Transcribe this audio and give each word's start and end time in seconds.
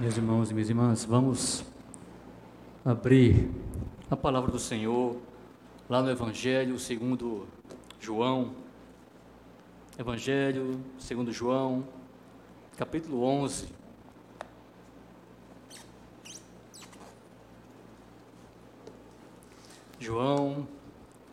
Meus 0.00 0.16
irmãos 0.16 0.50
e 0.50 0.54
minhas 0.54 0.70
irmãs, 0.70 1.04
vamos 1.04 1.62
abrir 2.82 3.50
a 4.10 4.16
palavra 4.16 4.50
do 4.50 4.58
Senhor 4.58 5.20
lá 5.86 6.02
no 6.02 6.10
Evangelho 6.10 6.78
segundo 6.78 7.46
João. 8.00 8.54
Evangelho 9.98 10.80
segundo 10.98 11.30
João, 11.30 11.86
capítulo 12.74 13.22
11. 13.22 13.68
João, 20.00 20.66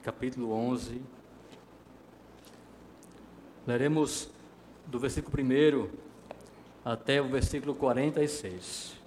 capítulo 0.04 0.52
11. 0.52 1.02
Leremos 3.66 4.30
do 4.86 5.00
versículo 5.00 5.42
1 5.42 6.09
até 6.84 7.22
o 7.22 7.28
versículo 7.28 7.76
46. 7.76 8.98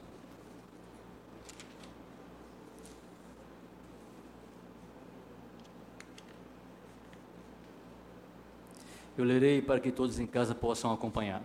Eu 9.16 9.25
lerei 9.25 9.61
para 9.61 9.79
que 9.79 9.93
todos 9.93 10.18
em 10.18 10.27
casa 10.27 10.54
possam 10.54 10.93
acompanhar. 10.93 11.43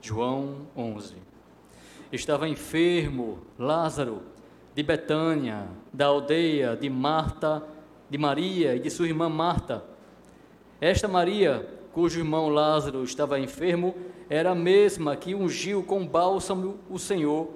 João 0.00 0.66
11. 0.76 1.16
Estava 2.10 2.48
enfermo 2.48 3.38
Lázaro 3.58 4.22
de 4.74 4.82
Betânia, 4.82 5.68
da 5.92 6.06
aldeia 6.06 6.76
de 6.76 6.90
Marta, 6.90 7.62
de 8.10 8.18
Maria 8.18 8.74
e 8.74 8.80
de 8.80 8.90
sua 8.90 9.06
irmã 9.06 9.28
Marta. 9.28 9.84
Esta 10.80 11.08
Maria 11.08 11.66
cujo 11.92 12.20
irmão 12.20 12.48
Lázaro 12.48 13.04
estava 13.04 13.38
enfermo, 13.38 13.94
era 14.28 14.50
a 14.50 14.54
mesma 14.54 15.14
que 15.14 15.34
ungiu 15.34 15.82
com 15.82 16.06
bálsamo 16.06 16.78
o 16.88 16.98
Senhor 16.98 17.50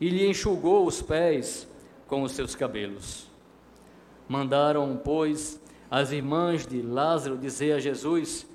e 0.00 0.08
lhe 0.08 0.26
enxugou 0.26 0.86
os 0.86 1.02
pés 1.02 1.68
com 2.06 2.22
os 2.22 2.32
seus 2.32 2.54
cabelos. 2.54 3.26
Mandaram, 4.28 5.00
pois, 5.02 5.60
as 5.90 6.12
irmãs 6.12 6.66
de 6.66 6.80
Lázaro 6.82 7.36
dizer 7.36 7.72
a 7.72 7.78
Jesus: 7.78 8.46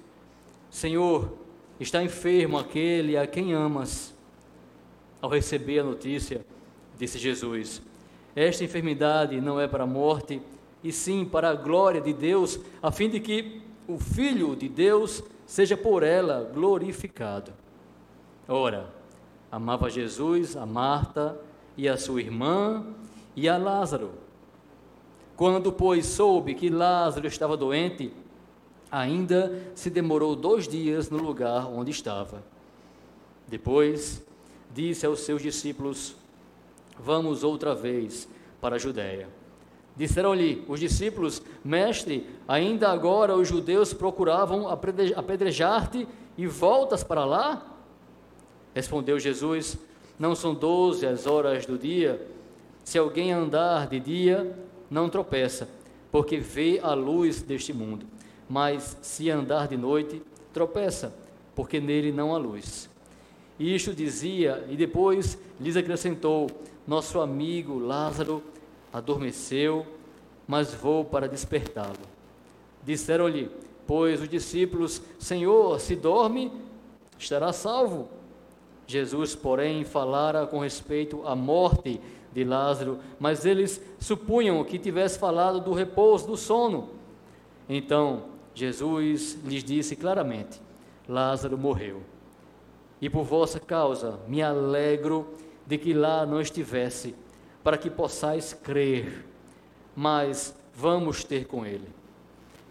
Senhor, 0.70 1.38
está 1.80 2.04
enfermo 2.04 2.58
aquele 2.58 3.18
a 3.18 3.28
quem 3.28 3.54
amas. 3.54 4.14
Ao 5.22 5.30
receber 5.30 5.80
a 5.80 5.84
notícia, 5.84 6.46
disse 6.98 7.18
Jesus: 7.18 7.82
Esta 8.36 8.64
enfermidade 8.64 9.40
não 9.40 9.60
é 9.60 9.68
para 9.68 9.84
a 9.84 9.88
morte, 9.88 10.42
e 10.84 10.92
sim 10.92 11.24
para 11.26 11.50
a 11.50 11.56
glória 11.56 12.02
de 12.02 12.14
Deus, 12.14 12.60
a 12.82 12.92
fim 12.92 13.10
de 13.10 13.20
que 13.20 13.62
o 13.88 13.98
Filho 13.98 14.56
de 14.56 14.70
Deus 14.70 15.24
seja 15.46 15.76
por 15.76 16.04
ela 16.04 16.50
glorificado. 16.54 17.52
Ora, 18.48 18.94
amava 19.52 19.90
Jesus 19.90 20.56
a 20.56 20.66
Marta 20.66 21.40
e 21.76 21.88
a 21.88 21.98
sua 21.98 22.22
irmã 22.22 22.86
e 23.36 23.48
a 23.48 23.58
Lázaro. 23.58 24.12
Quando, 25.36 25.72
pois, 25.72 26.06
soube 26.06 26.54
que 26.54 26.70
Lázaro 26.70 27.28
estava 27.28 27.58
doente, 27.58 28.14
ainda 28.92 29.64
se 29.74 29.90
demorou 29.90 30.36
dois 30.36 30.68
dias 30.68 31.10
no 31.10 31.18
lugar 31.18 31.68
onde 31.68 31.92
estava. 31.92 32.44
Depois, 33.48 34.24
disse 34.74 35.06
aos 35.06 35.22
seus 35.22 35.42
discípulos: 35.42 36.16
Vamos 37.00 37.44
outra 37.44 37.74
vez 37.74 38.28
para 38.62 38.76
a 38.76 38.80
Judéia. 38.80 39.28
Disseram-lhe 39.96 40.64
os 40.68 40.80
discípulos: 40.80 41.42
Mestre, 41.64 42.28
ainda 42.48 42.90
agora 42.90 43.36
os 43.36 43.48
judeus 43.48 43.94
procuravam 43.94 44.68
apedrejar-te 44.68 46.08
e 46.38 46.48
voltas 46.48 47.04
para 47.04 47.26
lá? 47.26 47.66
Respondeu 48.74 49.20
Jesus: 49.20 49.78
Não 50.18 50.36
são 50.36 50.54
doze 50.54 51.06
as 51.06 51.28
horas 51.28 51.66
do 51.66 51.78
dia. 51.78 52.26
Se 52.84 52.98
alguém 52.98 53.32
andar 53.32 53.88
de 53.88 54.00
dia, 54.00 54.58
não 54.90 55.10
tropeça, 55.10 55.70
porque 56.12 56.38
vê 56.38 56.80
a 56.82 56.94
luz 56.94 57.42
deste 57.42 57.72
mundo. 57.72 58.06
Mas 58.50 58.98
se 59.02 59.30
andar 59.30 59.68
de 59.68 59.78
noite, 59.78 60.22
tropeça, 60.52 61.14
porque 61.56 61.80
nele 61.80 62.12
não 62.12 62.36
há 62.36 62.38
luz. 62.38 62.90
Isto 63.60 63.94
dizia, 63.94 64.66
e 64.70 64.76
depois 64.76 65.38
lhes 65.60 65.78
acrescentou: 65.78 66.50
Nosso 66.86 67.22
amigo 67.22 67.78
Lázaro 67.78 68.44
adormeceu, 68.94 69.86
mas 70.48 70.74
vou 70.74 71.04
para 71.04 71.28
despertá-lo. 71.28 71.98
Disseram-lhe, 72.84 73.50
pois 73.88 74.22
os 74.22 74.30
discípulos: 74.30 75.02
Senhor, 75.18 75.80
se 75.80 75.96
dorme, 75.96 76.52
estará 77.18 77.52
salvo. 77.52 78.08
Jesus, 78.86 79.36
porém, 79.36 79.84
falara 79.84 80.46
com 80.46 80.60
respeito 80.60 81.26
à 81.26 81.36
morte 81.36 82.00
de 82.32 82.44
Lázaro, 82.44 83.00
mas 83.20 83.46
eles 83.46 83.82
supunham 84.00 84.64
que 84.64 84.78
tivesse 84.78 85.18
falado 85.18 85.60
do 85.62 85.74
repouso 85.74 86.28
do 86.28 86.38
sono. 86.38 86.90
Então, 87.70 88.24
Jesus 88.54 89.40
lhes 89.46 89.64
disse 89.64 89.96
claramente: 89.96 90.62
Lázaro 91.08 91.58
morreu. 91.58 92.02
E 93.02 93.10
por 93.10 93.24
vossa 93.24 93.60
causa 93.60 94.20
me 94.28 94.42
alegro 94.42 95.28
de 95.66 95.78
que 95.78 95.94
lá 95.94 96.26
não 96.26 96.40
estivesse, 96.40 97.16
para 97.64 97.78
que 97.78 97.90
possais 97.90 98.54
crer, 98.54 99.26
mas 99.96 100.56
vamos 100.76 101.24
ter 101.24 101.46
com 101.46 101.66
ele. 101.66 101.88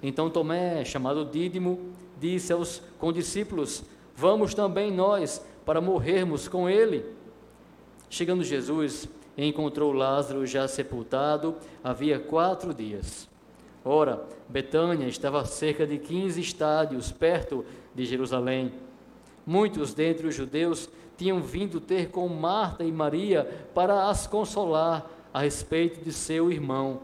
Então 0.03 0.28
Tomé, 0.28 0.84
chamado 0.84 1.25
Dídimo, 1.25 1.92
disse 2.20 2.53
aos 2.53 2.82
condiscípulos: 2.98 3.84
Vamos 4.16 4.54
também 4.54 4.91
nós 4.91 5.44
para 5.64 5.80
morrermos 5.80 6.48
com 6.48 6.69
ele. 6.69 7.04
Chegando 8.10 8.44
Jesus, 8.44 9.08
encontrou 9.38 9.92
Lázaro 9.92 10.47
já 10.47 10.69
sepultado 10.69 11.56
havia 11.82 12.19
quatro 12.19 12.74
dias. 12.74 13.28
Ora, 13.84 14.24
Betânia 14.48 15.06
estava 15.06 15.41
a 15.41 15.44
cerca 15.44 15.86
de 15.86 15.98
quinze 15.98 16.41
estádios 16.41 17.10
perto 17.10 17.64
de 17.94 18.04
Jerusalém. 18.04 18.72
Muitos 19.44 19.92
dentre 19.94 20.26
os 20.26 20.34
judeus 20.34 20.88
tinham 21.22 21.41
vindo 21.41 21.81
ter 21.81 22.10
com 22.10 22.27
Marta 22.27 22.83
e 22.83 22.91
Maria 22.91 23.44
para 23.72 24.09
as 24.09 24.27
consolar 24.27 25.09
a 25.33 25.41
respeito 25.41 26.05
de 26.05 26.12
seu 26.12 26.50
irmão. 26.50 27.03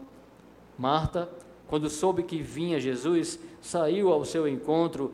Marta, 0.77 1.29
quando 1.67 1.89
soube 1.89 2.23
que 2.23 2.41
vinha 2.41 2.81
Jesus, 2.81 3.39
saiu 3.61 4.11
ao 4.11 4.25
seu 4.25 4.45
encontro. 4.45 5.13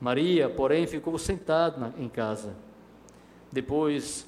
Maria, 0.00 0.48
porém, 0.48 0.84
ficou 0.84 1.16
sentada 1.16 1.94
em 1.96 2.08
casa. 2.08 2.56
Depois 3.52 4.26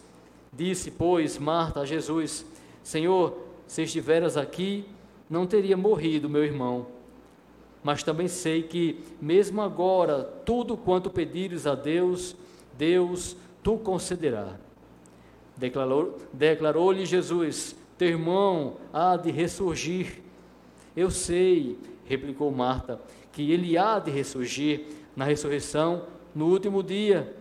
disse, 0.53 0.93
pois, 0.93 1.37
Marta 1.37 1.81
a 1.81 1.85
Jesus: 1.85 2.47
Senhor, 2.81 3.37
se 3.67 3.83
estiveras 3.83 4.37
aqui, 4.37 4.85
não 5.29 5.47
teria 5.47 5.77
morrido 5.77 6.29
meu 6.29 6.45
irmão. 6.45 6.87
Mas 7.83 8.05
também 8.05 8.29
sei 8.29 8.63
que, 8.63 9.03
mesmo 9.21 9.61
agora, 9.61 10.23
tudo 10.47 10.77
quanto 10.77 11.11
pedires 11.11 11.67
a 11.67 11.75
Deus, 11.75 12.37
Deus 12.79 13.37
tu 13.63 13.79
concederá. 13.79 14.57
Declarou-lhe 15.57 16.13
declarou 16.33 16.95
Jesus: 16.95 17.77
Teu 17.97 18.09
irmão 18.09 18.77
há 18.93 19.17
de 19.17 19.31
ressurgir. 19.31 20.21
Eu 20.97 21.11
sei, 21.11 21.79
replicou 22.05 22.51
Marta, 22.51 23.01
que 23.33 23.51
ele 23.51 23.79
há 23.79 23.99
de 23.99 24.11
ressurgir 24.11 24.87
na 25.17 25.25
ressurreição 25.25 26.05
no 26.35 26.47
último 26.49 26.83
dia. 26.83 27.35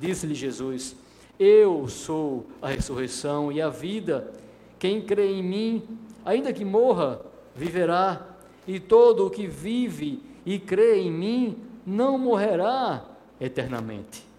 Disse-lhe 0.00 0.34
Jesus: 0.34 0.96
Eu 1.38 1.88
sou 1.88 2.46
a 2.62 2.68
ressurreição 2.68 3.52
e 3.52 3.60
a 3.60 3.68
vida. 3.68 4.32
Quem 4.78 5.00
crê 5.00 5.32
em 5.32 5.42
mim, 5.42 5.82
ainda 6.24 6.52
que 6.52 6.64
morra, 6.64 7.20
viverá. 7.54 8.28
E 8.66 8.80
todo 8.80 9.26
o 9.26 9.30
que 9.30 9.46
vive 9.46 10.22
e 10.46 10.58
crê 10.58 11.00
em 11.00 11.12
mim 11.12 11.58
não 11.86 12.16
morrerá 12.16 13.04
eternamente. 13.38 14.33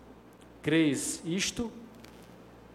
Crês 0.65 1.21
isto? 1.23 1.71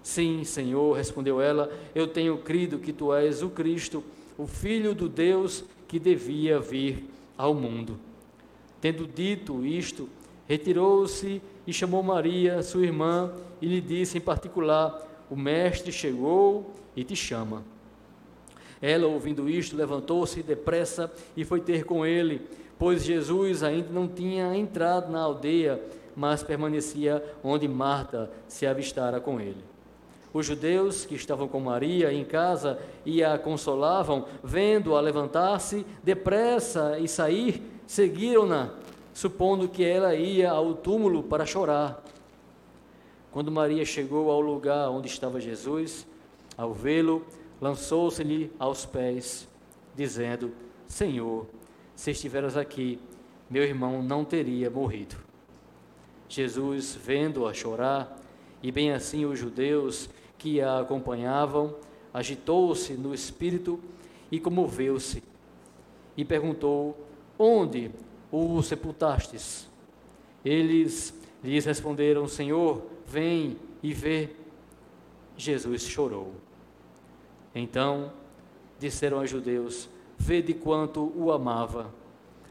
Sim, 0.00 0.44
Senhor, 0.44 0.96
respondeu 0.96 1.40
ela, 1.40 1.68
eu 1.92 2.06
tenho 2.06 2.38
crido 2.38 2.78
que 2.78 2.92
tu 2.92 3.12
és 3.12 3.42
o 3.42 3.50
Cristo, 3.50 4.04
o 4.38 4.46
Filho 4.46 4.94
do 4.94 5.08
Deus 5.08 5.64
que 5.88 5.98
devia 5.98 6.60
vir 6.60 7.04
ao 7.36 7.52
mundo. 7.52 7.98
Tendo 8.80 9.08
dito 9.08 9.66
isto, 9.66 10.08
retirou-se 10.46 11.42
e 11.66 11.72
chamou 11.72 12.00
Maria, 12.00 12.62
sua 12.62 12.84
irmã, 12.84 13.34
e 13.60 13.66
lhe 13.66 13.80
disse 13.80 14.18
em 14.18 14.20
particular: 14.20 15.26
O 15.28 15.34
Mestre 15.34 15.90
chegou 15.90 16.72
e 16.94 17.02
te 17.02 17.16
chama. 17.16 17.64
Ela, 18.80 19.08
ouvindo 19.08 19.50
isto, 19.50 19.76
levantou-se 19.76 20.40
depressa 20.44 21.12
e 21.36 21.44
foi 21.44 21.60
ter 21.60 21.82
com 21.82 22.06
ele, 22.06 22.40
pois 22.78 23.02
Jesus 23.02 23.64
ainda 23.64 23.88
não 23.90 24.06
tinha 24.06 24.54
entrado 24.54 25.10
na 25.10 25.22
aldeia 25.22 25.82
mas 26.16 26.42
permanecia 26.42 27.22
onde 27.42 27.66
Marta 27.66 28.30
se 28.48 28.66
avistara 28.66 29.20
com 29.20 29.40
ele. 29.40 29.64
Os 30.32 30.46
judeus 30.46 31.04
que 31.04 31.14
estavam 31.14 31.48
com 31.48 31.58
Maria 31.58 32.12
em 32.12 32.24
casa 32.24 32.78
e 33.04 33.22
a 33.22 33.36
consolavam, 33.36 34.26
vendo-a 34.42 35.00
levantar-se 35.00 35.84
depressa 36.04 36.98
e 37.00 37.08
sair, 37.08 37.62
seguiram-na, 37.86 38.70
supondo 39.12 39.68
que 39.68 39.84
ela 39.84 40.14
ia 40.14 40.50
ao 40.50 40.74
túmulo 40.74 41.24
para 41.24 41.44
chorar. 41.44 42.02
Quando 43.32 43.50
Maria 43.50 43.84
chegou 43.84 44.30
ao 44.30 44.40
lugar 44.40 44.90
onde 44.90 45.08
estava 45.08 45.40
Jesus, 45.40 46.06
ao 46.56 46.72
vê-lo, 46.72 47.24
lançou-se-lhe 47.60 48.52
aos 48.58 48.86
pés, 48.86 49.48
dizendo: 49.96 50.52
Senhor, 50.86 51.46
se 51.94 52.12
estiveras 52.12 52.56
aqui, 52.56 53.00
meu 53.48 53.64
irmão 53.64 54.02
não 54.02 54.24
teria 54.24 54.70
morrido. 54.70 55.16
Jesus, 56.30 56.94
vendo-a 56.94 57.52
chorar, 57.52 58.16
e 58.62 58.70
bem 58.70 58.92
assim 58.92 59.24
os 59.24 59.38
judeus 59.38 60.08
que 60.38 60.60
a 60.60 60.78
acompanhavam, 60.78 61.74
agitou-se 62.14 62.94
no 62.94 63.12
espírito 63.12 63.80
e 64.30 64.38
comoveu-se, 64.38 65.24
e 66.16 66.24
perguntou: 66.24 66.96
Onde 67.36 67.90
o 68.30 68.62
sepultastes? 68.62 69.68
Eles 70.44 71.12
lhes 71.42 71.64
responderam: 71.64 72.28
Senhor, 72.28 72.86
vem 73.06 73.56
e 73.82 73.92
vê. 73.92 74.30
Jesus 75.36 75.82
chorou. 75.82 76.32
Então 77.54 78.12
disseram 78.78 79.18
aos 79.18 79.28
judeus: 79.28 79.88
Vede 80.16 80.54
quanto 80.54 81.12
o 81.16 81.32
amava. 81.32 81.92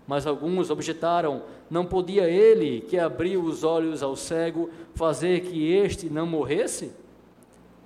Mas 0.09 0.25
alguns 0.25 0.71
objetaram: 0.71 1.44
Não 1.69 1.85
podia 1.85 2.27
ele, 2.27 2.81
que 2.81 2.97
abriu 2.97 3.44
os 3.44 3.63
olhos 3.63 4.01
ao 4.01 4.15
cego, 4.15 4.67
fazer 4.95 5.41
que 5.41 5.71
este 5.71 6.09
não 6.09 6.25
morresse? 6.25 6.91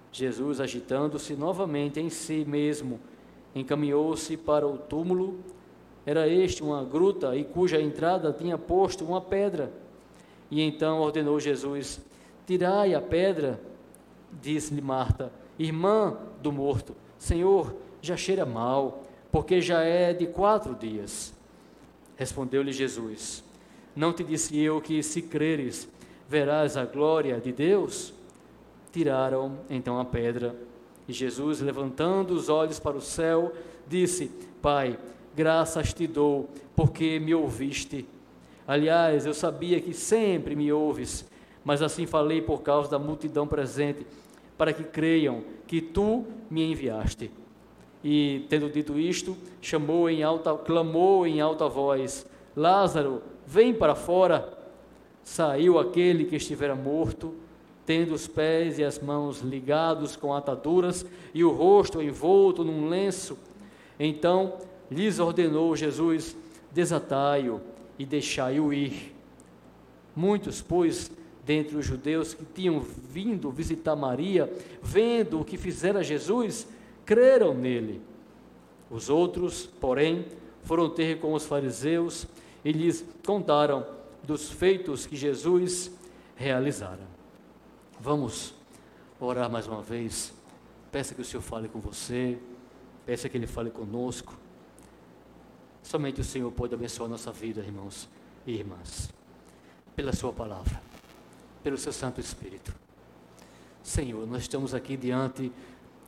Jesus, 0.09 0.61
agitando-se 0.61 1.33
novamente 1.33 1.99
em 1.99 2.09
si 2.09 2.45
mesmo, 2.47 2.97
encaminhou-se 3.53 4.37
para 4.37 4.65
o 4.65 4.77
túmulo. 4.77 5.37
Era 6.05 6.25
este 6.25 6.63
uma 6.63 6.81
gruta 6.85 7.35
e 7.35 7.43
cuja 7.43 7.81
entrada 7.81 8.31
tinha 8.31 8.57
posto 8.57 9.03
uma 9.03 9.19
pedra. 9.19 9.69
E 10.49 10.61
então 10.61 11.01
ordenou 11.01 11.41
Jesus: 11.41 11.99
Tirai 12.47 12.95
a 12.95 13.01
pedra. 13.01 13.59
Disse-lhe 14.41 14.81
Marta, 14.81 15.29
irmã 15.59 16.17
do 16.41 16.53
morto: 16.53 16.95
Senhor, 17.19 17.75
já 18.01 18.15
cheira 18.15 18.45
mal, 18.45 19.03
porque 19.29 19.59
já 19.59 19.81
é 19.81 20.13
de 20.13 20.25
quatro 20.25 20.73
dias. 20.73 21.33
Respondeu-lhe 22.15 22.71
Jesus: 22.71 23.43
Não 23.95 24.13
te 24.13 24.23
disse 24.23 24.57
eu 24.59 24.79
que, 24.81 25.01
se 25.01 25.21
creres, 25.21 25.87
verás 26.29 26.77
a 26.77 26.85
glória 26.85 27.39
de 27.39 27.51
Deus? 27.51 28.13
Tiraram 28.91 29.59
então 29.69 29.99
a 29.99 30.05
pedra. 30.05 30.55
E 31.07 31.13
Jesus, 31.13 31.59
levantando 31.59 32.33
os 32.33 32.49
olhos 32.49 32.79
para 32.79 32.95
o 32.95 33.01
céu, 33.01 33.53
disse: 33.87 34.31
Pai, 34.61 34.97
graças 35.35 35.93
te 35.93 36.07
dou, 36.07 36.49
porque 36.75 37.19
me 37.19 37.33
ouviste. 37.33 38.05
Aliás, 38.67 39.25
eu 39.25 39.33
sabia 39.33 39.81
que 39.81 39.93
sempre 39.93 40.55
me 40.55 40.71
ouves, 40.71 41.25
mas 41.65 41.81
assim 41.81 42.05
falei 42.05 42.41
por 42.41 42.61
causa 42.61 42.89
da 42.89 42.99
multidão 42.99 43.45
presente, 43.45 44.05
para 44.57 44.71
que 44.71 44.83
creiam 44.83 45.43
que 45.67 45.81
tu 45.81 46.25
me 46.49 46.63
enviaste. 46.71 47.29
E, 48.03 48.45
tendo 48.49 48.69
dito 48.69 48.99
isto, 48.99 49.37
chamou 49.61 50.09
em 50.09 50.23
alta, 50.23 50.53
clamou 50.55 51.25
em 51.25 51.39
alta 51.39 51.69
voz: 51.69 52.25
Lázaro, 52.55 53.21
vem 53.47 53.73
para 53.73 53.95
fora. 53.95 54.57
Saiu 55.23 55.79
aquele 55.79 56.25
que 56.25 56.35
estivera 56.35 56.75
morto, 56.75 57.33
tendo 57.85 58.13
os 58.13 58.27
pés 58.27 58.77
e 58.77 58.83
as 58.83 58.99
mãos 58.99 59.39
ligados 59.39 60.17
com 60.17 60.33
ataduras 60.33 61.05
e 61.33 61.43
o 61.45 61.51
rosto 61.51 62.01
envolto 62.01 62.63
num 62.63 62.89
lenço. 62.89 63.37
Então 63.97 64.57
lhes 64.91 65.19
ordenou 65.19 65.75
Jesus: 65.75 66.35
desatai-o 66.71 67.61
e 67.97 68.05
deixai-o 68.05 68.73
ir. 68.73 69.13
Muitos, 70.15 70.61
pois, 70.61 71.09
dentre 71.45 71.77
os 71.77 71.85
judeus 71.85 72.33
que 72.33 72.45
tinham 72.45 72.79
vindo 72.79 73.49
visitar 73.49 73.95
Maria, 73.95 74.51
vendo 74.81 75.39
o 75.39 75.45
que 75.45 75.57
fizera 75.57 76.03
Jesus, 76.03 76.67
creram 77.05 77.53
nele. 77.53 78.01
Os 78.89 79.09
outros, 79.09 79.65
porém, 79.65 80.25
foram 80.63 80.89
ter 80.89 81.19
com 81.19 81.33
os 81.33 81.45
fariseus 81.45 82.27
e 82.63 82.71
lhes 82.71 83.05
contaram 83.25 83.85
dos 84.23 84.49
feitos 84.49 85.05
que 85.05 85.15
Jesus 85.15 85.91
realizara. 86.35 87.01
Vamos 87.99 88.53
orar 89.19 89.49
mais 89.49 89.67
uma 89.67 89.81
vez. 89.81 90.33
Peça 90.91 91.15
que 91.15 91.21
o 91.21 91.25
Senhor 91.25 91.41
fale 91.41 91.67
com 91.67 91.79
você, 91.79 92.37
peça 93.05 93.27
que 93.27 93.37
Ele 93.37 93.47
fale 93.47 93.71
conosco. 93.71 94.37
Somente 95.81 96.21
o 96.21 96.23
Senhor 96.23 96.51
pode 96.51 96.73
abençoar 96.73 97.09
nossa 97.09 97.31
vida, 97.31 97.61
irmãos 97.61 98.07
e 98.45 98.53
irmãs, 98.53 99.09
pela 99.95 100.13
Sua 100.13 100.31
palavra, 100.31 100.81
pelo 101.61 101.77
Seu 101.77 101.91
Santo 101.91 102.21
Espírito. 102.21 102.73
Senhor, 103.81 104.25
nós 104.25 104.43
estamos 104.43 104.73
aqui 104.73 104.95
diante 104.95 105.51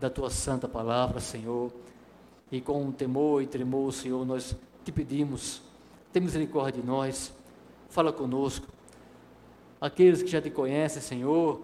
da 0.06 0.10
tua 0.10 0.30
santa 0.30 0.68
palavra, 0.68 1.20
Senhor. 1.20 1.72
E 2.52 2.62
com 2.62 2.92
temor 2.92 3.42
e 3.42 3.48
tremor, 3.48 3.92
Senhor, 3.92 4.24
nós 4.24 4.56
te 4.84 4.92
pedimos, 4.92 5.64
tem 6.14 6.22
misericórdia 6.22 6.80
de 6.80 6.88
nós, 6.88 7.34
fala 7.90 8.14
conosco. 8.14 8.68
Aqueles 9.82 10.22
que 10.22 10.30
já 10.30 10.40
te 10.40 10.52
conhecem, 10.52 11.02
Senhor, 11.02 11.60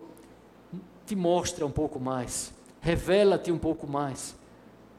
te 1.06 1.16
mostra 1.16 1.66
um 1.66 1.72
pouco 1.72 2.00
mais, 2.00 2.52
revela-te 2.82 3.52
um 3.52 3.60
pouco 3.60 3.86
mais. 3.86 4.36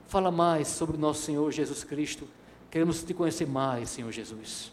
Fala 0.06 0.31
mais 0.31 0.69
sobre 0.69 0.97
o 0.97 1.00
nosso 1.00 1.23
Senhor 1.23 1.50
Jesus 1.50 1.83
Cristo. 1.83 2.29
Queremos 2.71 3.03
te 3.03 3.12
conhecer 3.12 3.47
mais, 3.47 3.91
Senhor 3.91 4.12
Jesus. 4.12 4.71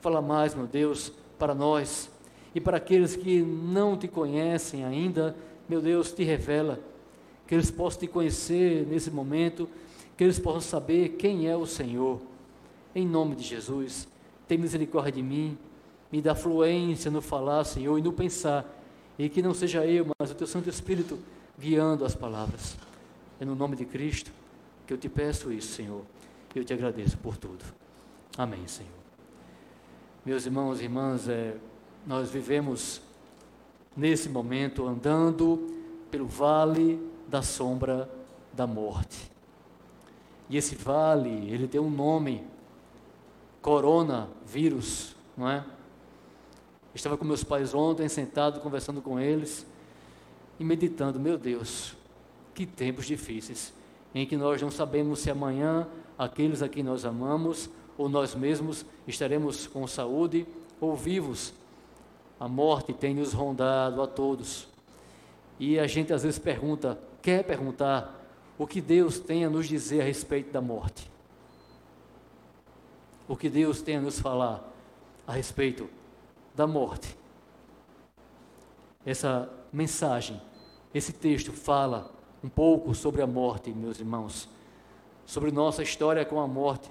Fala 0.00 0.20
mais, 0.20 0.54
meu 0.54 0.66
Deus, 0.66 1.12
para 1.38 1.54
nós 1.54 2.10
e 2.52 2.60
para 2.60 2.78
aqueles 2.78 3.14
que 3.14 3.42
não 3.42 3.96
te 3.96 4.08
conhecem 4.08 4.84
ainda, 4.84 5.36
meu 5.68 5.80
Deus, 5.80 6.10
te 6.10 6.24
revela 6.24 6.80
que 7.46 7.54
eles 7.54 7.70
possam 7.70 8.00
te 8.00 8.06
conhecer 8.06 8.86
nesse 8.86 9.10
momento, 9.10 9.68
que 10.16 10.24
eles 10.24 10.38
possam 10.38 10.60
saber 10.60 11.10
quem 11.10 11.48
é 11.48 11.56
o 11.56 11.66
Senhor. 11.66 12.20
Em 12.94 13.06
nome 13.06 13.34
de 13.34 13.42
Jesus, 13.42 14.08
tem 14.46 14.56
misericórdia 14.56 15.12
de 15.12 15.22
mim, 15.22 15.58
me 16.10 16.22
dá 16.22 16.34
fluência 16.34 17.10
no 17.10 17.20
falar, 17.20 17.64
Senhor, 17.64 17.98
e 17.98 18.02
no 18.02 18.12
pensar, 18.12 18.64
e 19.18 19.28
que 19.28 19.42
não 19.42 19.52
seja 19.52 19.84
eu, 19.84 20.06
mas 20.18 20.30
o 20.30 20.34
teu 20.34 20.46
Santo 20.46 20.68
Espírito 20.68 21.18
guiando 21.58 22.04
as 22.04 22.14
palavras. 22.14 22.76
É 23.40 23.44
no 23.44 23.54
nome 23.54 23.76
de 23.76 23.84
Cristo 23.84 24.30
que 24.86 24.92
eu 24.92 24.98
te 24.98 25.08
peço 25.08 25.52
isso, 25.52 25.72
Senhor. 25.72 26.02
Eu 26.54 26.64
te 26.64 26.72
agradeço 26.72 27.18
por 27.18 27.36
tudo. 27.36 27.64
Amém, 28.36 28.66
Senhor. 28.66 28.92
Meus 30.24 30.46
irmãos 30.46 30.80
e 30.80 30.84
irmãs, 30.84 31.28
é, 31.28 31.56
nós 32.06 32.30
vivemos 32.30 33.00
nesse 33.96 34.28
momento 34.28 34.86
andando 34.86 35.74
pelo 36.10 36.26
vale 36.26 37.00
da 37.28 37.42
sombra 37.42 38.08
da 38.52 38.66
morte. 38.66 39.30
E 40.48 40.56
esse 40.56 40.74
vale, 40.74 41.50
ele 41.50 41.66
tem 41.66 41.80
um 41.80 41.90
nome, 41.90 42.44
coronavírus, 43.62 45.16
não 45.36 45.50
é? 45.50 45.64
Estava 46.94 47.16
com 47.16 47.24
meus 47.24 47.42
pais 47.42 47.74
ontem, 47.74 48.08
sentado, 48.08 48.60
conversando 48.60 49.02
com 49.02 49.18
eles 49.18 49.66
e 50.60 50.64
meditando, 50.64 51.18
meu 51.18 51.36
Deus, 51.36 51.94
que 52.54 52.64
tempos 52.64 53.06
difíceis, 53.06 53.72
em 54.14 54.26
que 54.26 54.36
nós 54.36 54.62
não 54.62 54.70
sabemos 54.70 55.18
se 55.18 55.30
amanhã 55.30 55.88
aqueles 56.16 56.62
a 56.62 56.68
quem 56.68 56.82
nós 56.82 57.04
amamos 57.04 57.68
ou 57.98 58.08
nós 58.08 58.34
mesmos 58.34 58.84
estaremos 59.06 59.66
com 59.66 59.86
saúde 59.86 60.46
ou 60.80 60.94
vivos. 60.94 61.52
A 62.38 62.46
morte 62.46 62.92
tem 62.92 63.14
nos 63.14 63.32
rondado 63.32 64.00
a 64.02 64.06
todos. 64.06 64.68
E 65.58 65.78
a 65.78 65.86
gente 65.86 66.12
às 66.12 66.22
vezes 66.22 66.38
pergunta: 66.38 66.98
quer 67.24 67.42
perguntar 67.42 68.22
o 68.58 68.66
que 68.66 68.82
Deus 68.82 69.18
tem 69.18 69.46
a 69.46 69.50
nos 69.50 69.66
dizer 69.66 70.02
a 70.02 70.04
respeito 70.04 70.52
da 70.52 70.60
morte. 70.60 71.10
O 73.26 73.34
que 73.34 73.48
Deus 73.48 73.80
tem 73.80 73.96
a 73.96 74.00
nos 74.02 74.20
falar 74.20 74.62
a 75.26 75.32
respeito 75.32 75.88
da 76.54 76.66
morte. 76.66 77.16
Essa 79.06 79.50
mensagem, 79.72 80.40
esse 80.92 81.14
texto 81.14 81.50
fala 81.50 82.12
um 82.42 82.48
pouco 82.50 82.94
sobre 82.94 83.22
a 83.22 83.26
morte, 83.26 83.70
meus 83.70 83.98
irmãos, 83.98 84.46
sobre 85.24 85.50
nossa 85.50 85.82
história 85.82 86.26
com 86.26 86.38
a 86.38 86.46
morte, 86.46 86.90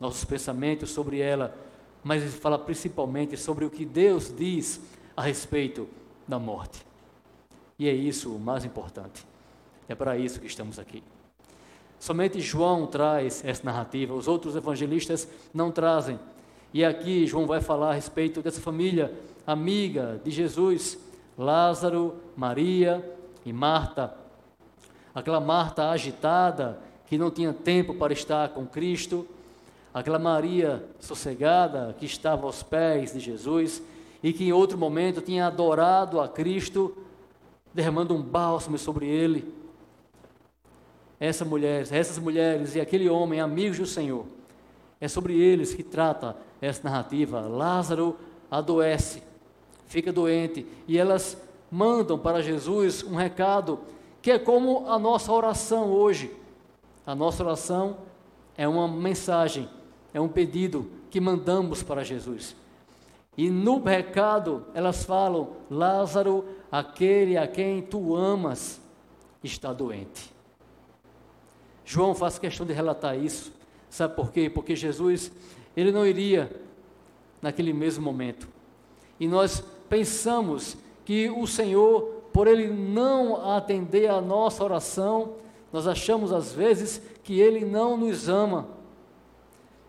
nossos 0.00 0.24
pensamentos 0.24 0.90
sobre 0.90 1.20
ela, 1.20 1.56
mas 2.02 2.22
ele 2.22 2.32
fala 2.32 2.58
principalmente 2.58 3.36
sobre 3.36 3.64
o 3.64 3.70
que 3.70 3.84
Deus 3.84 4.34
diz 4.36 4.80
a 5.16 5.22
respeito 5.22 5.88
da 6.26 6.40
morte. 6.40 6.84
E 7.78 7.88
é 7.88 7.92
isso 7.92 8.34
o 8.34 8.40
mais 8.40 8.64
importante. 8.64 9.29
É 9.90 9.94
para 9.96 10.16
isso 10.16 10.38
que 10.38 10.46
estamos 10.46 10.78
aqui. 10.78 11.02
Somente 11.98 12.40
João 12.40 12.86
traz 12.86 13.44
essa 13.44 13.64
narrativa, 13.64 14.14
os 14.14 14.28
outros 14.28 14.54
evangelistas 14.54 15.26
não 15.52 15.72
trazem. 15.72 16.16
E 16.72 16.84
aqui 16.84 17.26
João 17.26 17.44
vai 17.44 17.60
falar 17.60 17.90
a 17.90 17.94
respeito 17.94 18.40
dessa 18.40 18.60
família 18.60 19.12
amiga 19.44 20.20
de 20.24 20.30
Jesus, 20.30 20.96
Lázaro, 21.36 22.14
Maria 22.36 23.04
e 23.44 23.52
Marta. 23.52 24.14
Aquela 25.12 25.40
Marta 25.40 25.90
agitada, 25.90 26.78
que 27.08 27.18
não 27.18 27.28
tinha 27.28 27.52
tempo 27.52 27.92
para 27.92 28.12
estar 28.12 28.50
com 28.50 28.64
Cristo, 28.64 29.26
aquela 29.92 30.20
Maria 30.20 30.84
sossegada, 31.00 31.96
que 31.98 32.06
estava 32.06 32.46
aos 32.46 32.62
pés 32.62 33.12
de 33.12 33.18
Jesus, 33.18 33.82
e 34.22 34.32
que 34.32 34.44
em 34.44 34.52
outro 34.52 34.78
momento 34.78 35.20
tinha 35.20 35.48
adorado 35.48 36.20
a 36.20 36.28
Cristo, 36.28 36.96
derramando 37.74 38.14
um 38.14 38.22
bálsamo 38.22 38.78
sobre 38.78 39.08
ele. 39.08 39.58
Essa 41.20 41.44
mulher, 41.44 41.86
essas 41.92 42.18
mulheres 42.18 42.74
e 42.74 42.80
aquele 42.80 43.08
homem, 43.10 43.40
amigos 43.40 43.78
do 43.78 43.84
Senhor, 43.86 44.24
é 44.98 45.06
sobre 45.06 45.38
eles 45.38 45.74
que 45.74 45.82
trata 45.82 46.34
essa 46.62 46.82
narrativa. 46.82 47.40
Lázaro 47.40 48.16
adoece, 48.50 49.22
fica 49.86 50.10
doente, 50.10 50.66
e 50.88 50.96
elas 50.96 51.36
mandam 51.70 52.18
para 52.18 52.42
Jesus 52.42 53.02
um 53.02 53.14
recado 53.14 53.80
que 54.22 54.30
é 54.30 54.38
como 54.38 54.88
a 54.88 54.98
nossa 54.98 55.30
oração 55.30 55.90
hoje. 55.90 56.34
A 57.06 57.14
nossa 57.14 57.44
oração 57.44 57.98
é 58.56 58.66
uma 58.66 58.88
mensagem, 58.88 59.68
é 60.12 60.20
um 60.20 60.28
pedido 60.28 60.90
que 61.10 61.20
mandamos 61.20 61.82
para 61.82 62.02
Jesus. 62.02 62.56
E 63.36 63.50
no 63.50 63.82
recado 63.82 64.66
elas 64.74 65.04
falam: 65.04 65.56
Lázaro, 65.70 66.44
aquele 66.70 67.36
a 67.36 67.46
quem 67.46 67.82
tu 67.82 68.14
amas, 68.14 68.80
está 69.42 69.72
doente. 69.72 70.39
João 71.90 72.14
faz 72.14 72.38
questão 72.38 72.64
de 72.64 72.72
relatar 72.72 73.18
isso. 73.18 73.52
Sabe 73.88 74.14
por 74.14 74.30
quê? 74.30 74.48
Porque 74.48 74.76
Jesus, 74.76 75.32
ele 75.76 75.90
não 75.90 76.06
iria 76.06 76.48
naquele 77.42 77.72
mesmo 77.72 78.04
momento. 78.04 78.46
E 79.18 79.26
nós 79.26 79.60
pensamos 79.88 80.76
que 81.04 81.28
o 81.28 81.48
Senhor, 81.48 82.02
por 82.32 82.46
ele 82.46 82.68
não 82.68 83.50
atender 83.56 84.08
a 84.08 84.20
nossa 84.20 84.62
oração, 84.62 85.32
nós 85.72 85.88
achamos 85.88 86.32
às 86.32 86.52
vezes 86.52 87.02
que 87.24 87.40
ele 87.40 87.64
não 87.64 87.96
nos 87.96 88.28
ama. 88.28 88.68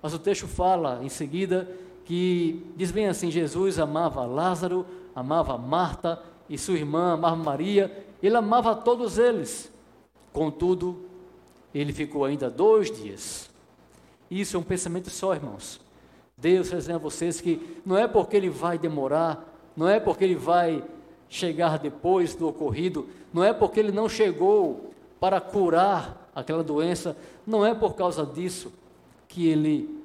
Mas 0.01 0.11
o 0.15 0.17
texto 0.17 0.47
fala 0.47 1.01
em 1.03 1.09
seguida 1.09 1.69
que 2.03 2.65
diz 2.75 2.89
bem 2.89 3.09
assim: 3.09 3.29
Jesus 3.29 3.77
amava 3.77 4.25
Lázaro, 4.25 4.87
amava 5.13 5.55
Marta 5.55 6.19
e 6.49 6.57
sua 6.57 6.79
irmã, 6.79 7.13
amava 7.13 7.35
Maria, 7.35 8.05
ele 8.23 8.35
amava 8.35 8.75
todos 8.75 9.19
eles. 9.19 9.71
Contudo, 10.33 11.10
ele 11.73 11.93
ficou 11.93 12.25
ainda 12.25 12.49
dois 12.49 12.91
dias. 12.91 13.49
Isso 14.29 14.55
é 14.55 14.59
um 14.59 14.63
pensamento 14.63 15.09
só, 15.09 15.33
irmãos. 15.33 15.79
Deus 16.37 16.67
está 16.67 16.77
dizendo 16.77 16.95
a 16.95 16.99
vocês 16.99 17.39
que 17.39 17.81
não 17.85 17.97
é 17.97 18.07
porque 18.07 18.35
ele 18.35 18.49
vai 18.49 18.77
demorar, 18.77 19.45
não 19.75 19.87
é 19.87 19.99
porque 19.99 20.23
ele 20.23 20.35
vai 20.35 20.83
chegar 21.29 21.77
depois 21.77 22.35
do 22.35 22.47
ocorrido, 22.47 23.07
não 23.33 23.43
é 23.43 23.53
porque 23.53 23.79
ele 23.79 23.91
não 23.91 24.09
chegou 24.09 24.91
para 25.19 25.39
curar 25.39 26.29
aquela 26.35 26.63
doença, 26.63 27.15
não 27.45 27.65
é 27.65 27.73
por 27.73 27.95
causa 27.95 28.25
disso 28.25 28.73
que 29.27 29.47
ele 29.47 30.01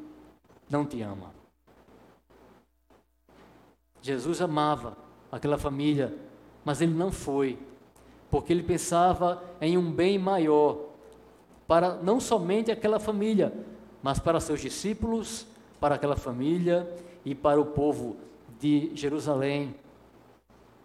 não 0.68 0.84
te 0.84 1.00
ama. 1.02 1.34
Jesus 4.02 4.40
amava 4.40 4.96
aquela 5.32 5.58
família, 5.58 6.14
mas 6.64 6.80
ele 6.80 6.94
não 6.94 7.10
foi, 7.10 7.58
porque 8.30 8.52
ele 8.52 8.62
pensava 8.62 9.42
em 9.60 9.76
um 9.76 9.90
bem 9.90 10.18
maior, 10.18 10.78
para 11.66 11.94
não 11.96 12.20
somente 12.20 12.70
aquela 12.70 12.98
família, 12.98 13.52
mas 14.02 14.18
para 14.18 14.40
seus 14.40 14.60
discípulos, 14.60 15.46
para 15.80 15.96
aquela 15.96 16.16
família 16.16 16.88
e 17.24 17.34
para 17.34 17.60
o 17.60 17.66
povo 17.66 18.16
de 18.58 18.90
Jerusalém, 18.94 19.74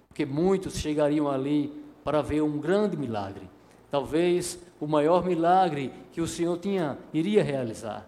porque 0.08 0.26
muitos 0.26 0.76
chegariam 0.78 1.30
ali 1.30 1.72
para 2.04 2.22
ver 2.22 2.42
um 2.42 2.60
grande 2.60 2.98
milagre, 2.98 3.50
talvez 3.90 4.60
o 4.80 4.88
maior 4.88 5.24
milagre 5.24 5.94
que 6.12 6.20
o 6.20 6.28
Senhor 6.28 6.58
tinha 6.58 6.98
iria 7.14 7.44
realizar. 7.44 8.08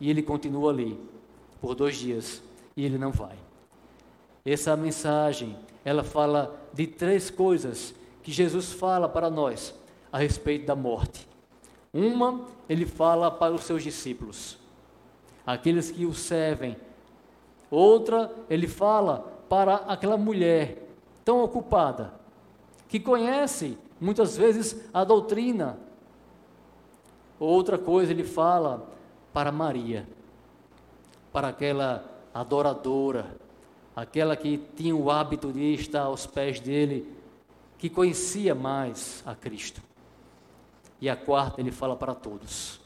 E 0.00 0.10
ele 0.10 0.22
continua 0.22 0.70
ali 0.70 0.98
por 1.60 1.74
dois 1.74 1.96
dias 1.96 2.42
e 2.76 2.84
ele 2.84 2.98
não 2.98 3.10
vai. 3.10 3.36
Essa 4.44 4.76
mensagem, 4.76 5.56
ela 5.84 6.04
fala 6.04 6.58
de 6.72 6.86
três 6.86 7.30
coisas 7.30 7.94
que 8.22 8.32
Jesus 8.32 8.72
fala 8.72 9.08
para 9.08 9.30
nós 9.30 9.74
a 10.12 10.18
respeito 10.18 10.66
da 10.66 10.76
morte. 10.76 11.28
Uma, 11.92 12.46
ele 12.68 12.84
fala 12.84 13.30
para 13.30 13.54
os 13.54 13.64
seus 13.64 13.82
discípulos, 13.82 14.58
aqueles 15.46 15.90
que 15.90 16.04
o 16.04 16.14
servem. 16.14 16.76
Outra, 17.70 18.30
ele 18.48 18.66
fala 18.66 19.20
para 19.48 19.76
aquela 19.76 20.16
mulher 20.16 20.86
tão 21.24 21.42
ocupada, 21.42 22.14
que 22.88 23.00
conhece 23.00 23.76
muitas 24.00 24.36
vezes 24.36 24.88
a 24.92 25.04
doutrina. 25.04 25.78
Outra 27.38 27.78
coisa, 27.78 28.12
ele 28.12 28.24
fala 28.24 28.88
para 29.32 29.52
Maria, 29.52 30.06
para 31.32 31.48
aquela 31.48 32.04
adoradora, 32.34 33.36
aquela 33.94 34.36
que 34.36 34.58
tinha 34.76 34.94
o 34.94 35.10
hábito 35.10 35.52
de 35.52 35.74
estar 35.74 36.02
aos 36.02 36.26
pés 36.26 36.60
dele, 36.60 37.12
que 37.76 37.88
conhecia 37.88 38.54
mais 38.54 39.22
a 39.26 39.34
Cristo. 39.34 39.87
E 41.00 41.08
a 41.08 41.16
quarta 41.16 41.60
ele 41.60 41.70
fala 41.70 41.96
para 41.96 42.14
todos, 42.14 42.80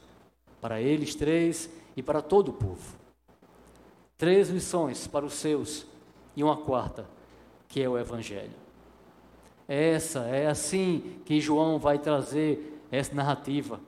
para 0.60 0.80
eles 0.80 1.14
três 1.14 1.70
e 1.96 2.02
para 2.02 2.20
todo 2.20 2.48
o 2.48 2.52
povo. 2.52 2.96
Três 4.18 4.48
lições 4.50 5.06
para 5.06 5.24
os 5.24 5.34
seus 5.34 5.86
e 6.36 6.44
uma 6.44 6.56
quarta, 6.56 7.06
que 7.68 7.82
é 7.82 7.88
o 7.88 7.98
Evangelho. 7.98 8.62
Essa 9.66 10.20
é 10.26 10.46
assim 10.46 11.20
que 11.24 11.40
João 11.40 11.78
vai 11.78 11.98
trazer 11.98 12.80
essa 12.90 13.14
narrativa. 13.14 13.80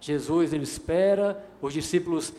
Jesus 0.00 0.52
ele 0.52 0.64
espera, 0.64 1.44
os 1.60 1.72
discípulos 1.72 2.32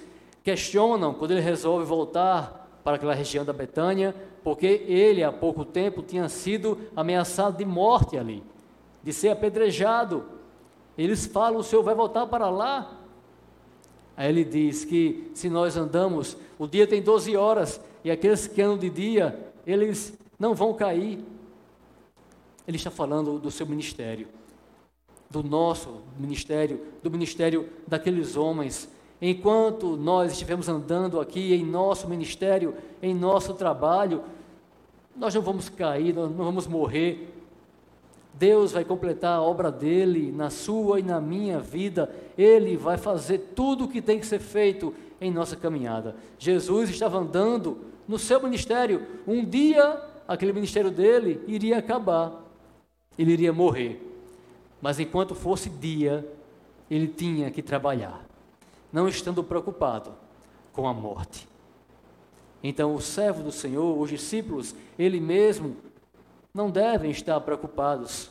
questionam 0.43 1.13
quando 1.13 1.31
ele 1.31 1.41
resolve 1.41 1.85
voltar 1.85 2.79
para 2.83 2.95
aquela 2.95 3.13
região 3.13 3.45
da 3.45 3.53
Betânia, 3.53 4.15
porque 4.43 4.65
ele 4.65 5.23
há 5.23 5.31
pouco 5.31 5.65
tempo 5.65 6.01
tinha 6.01 6.27
sido 6.29 6.77
ameaçado 6.95 7.57
de 7.57 7.65
morte 7.65 8.17
ali, 8.17 8.43
de 9.03 9.13
ser 9.13 9.29
apedrejado. 9.29 10.38
Eles 10.99 11.25
falam: 11.25 11.61
o 11.61 11.63
Senhor 11.63 11.81
vai 11.81 11.95
voltar 11.95 12.27
para 12.27 12.49
lá? 12.49 12.99
Aí 14.17 14.27
ele 14.27 14.43
diz 14.43 14.83
que 14.83 15.31
se 15.33 15.49
nós 15.49 15.77
andamos, 15.77 16.35
o 16.57 16.67
dia 16.67 16.85
tem 16.85 17.01
12 17.01 17.37
horas, 17.37 17.79
e 18.03 18.11
aqueles 18.11 18.47
que 18.47 18.61
andam 18.61 18.77
de 18.77 18.89
dia, 18.89 19.53
eles 19.65 20.13
não 20.37 20.53
vão 20.53 20.73
cair. 20.73 21.23
Ele 22.67 22.75
está 22.75 22.91
falando 22.91 23.39
do 23.39 23.49
seu 23.49 23.65
ministério, 23.65 24.27
do 25.29 25.41
nosso 25.41 26.01
ministério, 26.19 26.81
do 27.01 27.09
ministério 27.09 27.69
daqueles 27.87 28.35
homens. 28.35 28.89
Enquanto 29.21 29.95
nós 29.95 30.33
estivermos 30.33 30.67
andando 30.67 31.21
aqui 31.21 31.53
em 31.53 31.65
nosso 31.65 32.09
ministério, 32.09 32.75
em 33.01 33.15
nosso 33.15 33.53
trabalho, 33.53 34.21
nós 35.15 35.33
não 35.33 35.41
vamos 35.41 35.69
cair, 35.69 36.13
nós 36.13 36.29
não 36.29 36.45
vamos 36.45 36.67
morrer, 36.67 37.38
Deus 38.33 38.71
vai 38.71 38.85
completar 38.85 39.37
a 39.37 39.41
obra 39.41 39.71
dele 39.71 40.31
na 40.31 40.49
sua 40.49 40.99
e 40.99 41.03
na 41.03 41.19
minha 41.19 41.59
vida. 41.59 42.09
Ele 42.37 42.77
vai 42.77 42.97
fazer 42.97 43.39
tudo 43.55 43.85
o 43.85 43.87
que 43.87 44.01
tem 44.01 44.19
que 44.19 44.25
ser 44.25 44.39
feito 44.39 44.93
em 45.19 45.31
nossa 45.31 45.55
caminhada. 45.55 46.15
Jesus 46.37 46.89
estava 46.89 47.17
andando 47.17 47.79
no 48.07 48.17
seu 48.17 48.41
ministério. 48.41 49.05
Um 49.27 49.43
dia, 49.43 50.01
aquele 50.27 50.53
ministério 50.53 50.89
dele 50.89 51.43
iria 51.47 51.77
acabar. 51.77 52.45
Ele 53.17 53.33
iria 53.33 53.51
morrer. 53.51 54.01
Mas 54.81 54.99
enquanto 54.99 55.35
fosse 55.35 55.69
dia, 55.69 56.25
ele 56.89 57.07
tinha 57.07 57.51
que 57.51 57.61
trabalhar, 57.61 58.25
não 58.91 59.07
estando 59.07 59.43
preocupado 59.43 60.13
com 60.71 60.87
a 60.87 60.93
morte. 60.93 61.47
Então, 62.63 62.95
o 62.95 63.01
servo 63.01 63.43
do 63.43 63.51
Senhor, 63.51 63.97
os 63.97 64.09
discípulos, 64.09 64.75
ele 64.97 65.19
mesmo 65.19 65.77
não 66.59 66.69
devem 66.69 67.09
estar 67.09 67.39
preocupados 67.39 68.29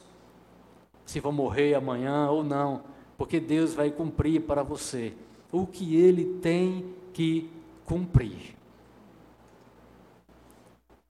se 1.06 1.18
vão 1.18 1.32
morrer 1.32 1.72
amanhã 1.72 2.28
ou 2.28 2.44
não, 2.44 2.82
porque 3.16 3.40
Deus 3.40 3.72
vai 3.72 3.90
cumprir 3.90 4.42
para 4.42 4.62
você 4.62 5.14
o 5.50 5.66
que 5.66 5.96
ele 5.96 6.38
tem 6.42 6.94
que 7.14 7.50
cumprir. 7.86 8.54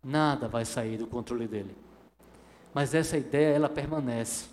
Nada 0.01 0.47
vai 0.47 0.65
sair 0.65 0.97
do 0.97 1.09
controle 1.09 1.49
dele. 1.49 1.75
Mas 2.73 2.95
essa 2.95 3.19
ideia, 3.19 3.57
ela 3.57 3.69
permanece. 3.69 4.49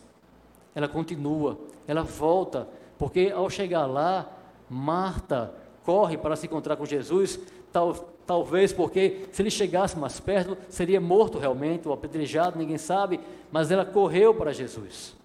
Ela 0.73 0.87
continua, 0.87 1.59
ela 1.87 2.01
volta, 2.01 2.67
porque 2.97 3.31
ao 3.33 3.47
chegar 3.47 3.85
lá, 3.85 4.27
Marta 4.67 5.53
corre 5.83 6.17
para 6.17 6.35
se 6.35 6.47
encontrar 6.47 6.77
com 6.77 6.85
Jesus, 6.85 7.39
tal, 7.71 7.93
Talvez 8.25 8.73
porque 8.73 9.27
se 9.31 9.41
ele 9.41 9.51
chegasse 9.51 9.97
mais 9.97 10.19
perto, 10.19 10.57
seria 10.67 10.99
morto 10.99 11.37
realmente, 11.37 11.87
ou 11.87 11.93
apedrejado, 11.93 12.57
ninguém 12.57 12.77
sabe, 12.77 13.19
mas 13.51 13.69
ela 13.69 13.85
correu 13.85 14.33
para 14.33 14.51
Jesus. 14.51 15.15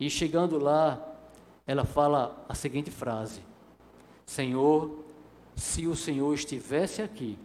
E 0.00 0.10
chegando 0.10 0.58
lá, 0.58 1.00
ela 1.66 1.84
fala 1.84 2.44
a 2.48 2.54
seguinte 2.54 2.90
frase: 2.90 3.40
Senhor, 4.26 5.04
se 5.54 5.86
o 5.86 5.94
Senhor 5.94 6.34
estivesse 6.34 7.00
aqui, 7.00 7.38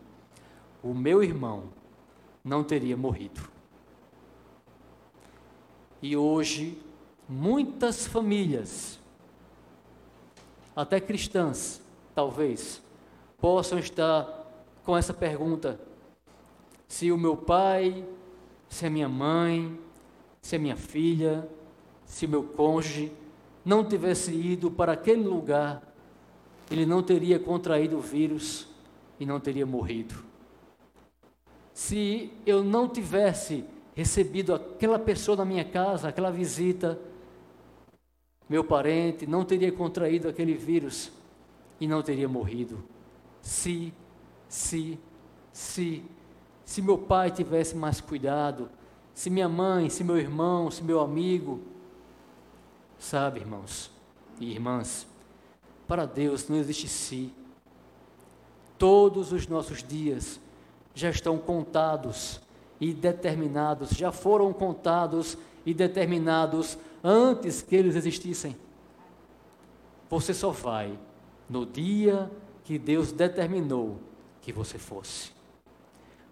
o 0.82 0.94
meu 0.94 1.24
irmão 1.24 1.65
não 2.44 2.63
teria 2.63 2.98
morrido. 2.98 3.41
E 6.01 6.18
hoje, 6.18 6.82
muitas 7.27 8.08
famílias, 8.08 8.98
até 10.75 11.00
cristãs, 11.00 11.82
talvez, 12.15 12.82
possam 13.39 13.77
estar 13.77 14.38
com 14.89 14.98
essa 14.98 15.13
pergunta: 15.13 15.79
se 16.88 17.12
o 17.12 17.17
meu 17.17 17.38
pai, 17.38 18.03
se 18.67 18.88
a 18.88 18.89
minha 18.89 19.08
mãe, 19.08 19.79
se 20.41 20.55
a 20.55 20.60
minha 20.60 20.75
filha, 20.75 21.48
se 22.05 22.25
o 22.25 22.29
meu 22.29 22.41
cônjuge 22.41 23.12
não 23.63 23.86
tivesse 23.86 24.34
ido 24.34 24.72
para 24.72 24.93
aquele 24.93 25.22
lugar, 25.22 25.84
ele 26.72 26.88
não 26.88 27.03
teria 27.03 27.38
contraído 27.38 28.00
o 28.00 28.01
vírus 28.01 28.67
e 29.19 29.27
não 29.27 29.39
teria 29.39 29.63
morrido. 29.63 30.15
Se 31.72 32.34
eu 32.43 32.63
não 32.63 32.89
tivesse 32.89 33.63
recebido 33.93 34.55
aquela 34.55 34.98
pessoa 34.98 35.38
na 35.38 35.46
minha 35.46 35.65
casa, 35.65 36.08
aquela 36.08 36.31
visita, 36.31 37.00
meu 38.50 38.63
parente 38.63 39.27
não 39.27 39.46
teria 39.46 39.72
contraído 39.72 40.27
aquele 40.27 40.55
vírus 40.55 41.12
e 41.79 41.88
não 41.88 42.01
teria 42.01 42.27
morrido. 42.27 42.84
Se, 43.39 43.93
se, 44.50 45.00
se, 45.53 46.03
se 46.65 46.82
meu 46.82 46.98
pai 46.98 47.29
tivesse 47.29 47.75
mais 47.75 48.01
cuidado, 48.01 48.70
se 49.13 49.29
minha 49.29 49.48
mãe, 49.48 49.89
se 49.89 50.03
meu 50.03 50.18
irmão, 50.18 50.72
se 50.72 50.84
meu 50.84 51.00
amigo, 51.00 51.62
sabe, 52.98 53.39
irmãos 53.39 53.91
e 54.39 54.51
irmãs, 54.51 55.08
para 55.88 56.06
Deus 56.06 56.50
não 56.50 56.58
existe 56.58 56.88
si. 56.88 57.32
Todos 58.77 59.32
os 59.32 59.48
nossos 59.48 59.84
dias 59.84 60.39
já 60.96 61.10
estão 61.10 61.38
contados 61.38 62.41
e 62.79 62.94
determinados, 62.94 63.91
já 63.91 64.12
foram 64.12 64.51
contados 64.51 65.38
e 65.65 65.74
determinados 65.74 66.77
antes 67.03 67.62
que 67.62 67.75
eles 67.75 67.96
existissem. 67.96 68.56
Você 70.10 70.34
só 70.34 70.50
vai 70.50 70.98
no 71.48 71.65
dia 71.65 72.32
que 72.63 72.79
Deus 72.79 73.12
determinou 73.12 74.09
que 74.41 74.51
você 74.51 74.77
fosse. 74.77 75.31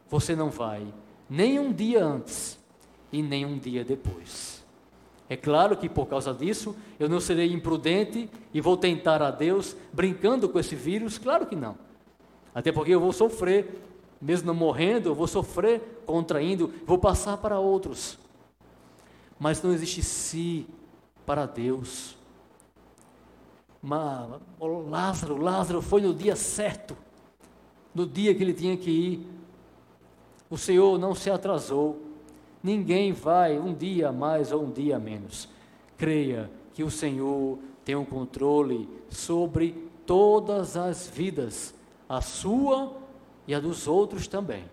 Você 0.09 0.35
não 0.35 0.49
vai 0.49 0.87
nem 1.29 1.59
um 1.59 1.71
dia 1.71 2.03
antes 2.03 2.57
e 3.11 3.21
nem 3.21 3.45
um 3.45 3.57
dia 3.57 3.83
depois. 3.83 4.65
É 5.29 5.35
claro 5.35 5.75
que 5.75 5.89
por 5.89 6.07
causa 6.07 6.33
disso 6.33 6.75
eu 6.97 7.09
não 7.09 7.19
serei 7.19 7.51
imprudente 7.51 8.29
e 8.53 8.61
vou 8.61 8.77
tentar 8.77 9.21
a 9.21 9.29
Deus 9.29 9.75
brincando 9.91 10.47
com 10.47 10.57
esse 10.57 10.75
vírus, 10.75 11.17
claro 11.17 11.45
que 11.45 11.55
não. 11.55 11.77
Até 12.55 12.71
porque 12.71 12.91
eu 12.91 12.99
vou 12.99 13.11
sofrer, 13.11 13.83
mesmo 14.21 14.53
morrendo, 14.53 15.09
eu 15.09 15.15
vou 15.15 15.27
sofrer 15.27 16.01
contraindo, 16.05 16.73
vou 16.85 16.97
passar 16.97 17.37
para 17.37 17.59
outros. 17.59 18.17
Mas 19.37 19.61
não 19.61 19.73
existe 19.73 20.01
si 20.01 20.65
para 21.25 21.45
Deus. 21.45 22.17
Mas, 23.81 24.41
Lázaro, 24.59 25.37
Lázaro 25.37 25.81
foi 25.81 26.01
no 26.01 26.13
dia 26.13 26.35
certo, 26.35 26.97
no 27.97 28.05
dia 28.05 28.35
que 28.35 28.43
ele 28.43 28.53
tinha 28.53 28.77
que 28.77 28.91
ir. 28.91 29.27
O 30.51 30.55
Senhor 30.55 30.99
não 30.99 31.15
se 31.15 31.31
atrasou. 31.31 31.99
Ninguém 32.61 33.11
vai 33.11 33.57
um 33.57 33.73
dia 33.73 34.11
mais 34.11 34.51
ou 34.51 34.65
um 34.65 34.71
dia 34.71 34.99
menos. 34.99 35.49
Creia 35.97 36.47
que 36.75 36.83
o 36.83 36.91
Senhor 36.91 37.57
tem 37.83 37.95
um 37.95 38.05
controle 38.05 38.87
sobre 39.09 39.89
todas 40.05 40.77
as 40.77 41.07
vidas, 41.07 41.73
a 42.07 42.21
sua 42.21 42.95
e 43.47 43.55
a 43.55 43.59
dos 43.59 43.87
outros 43.87 44.27
também. 44.27 44.65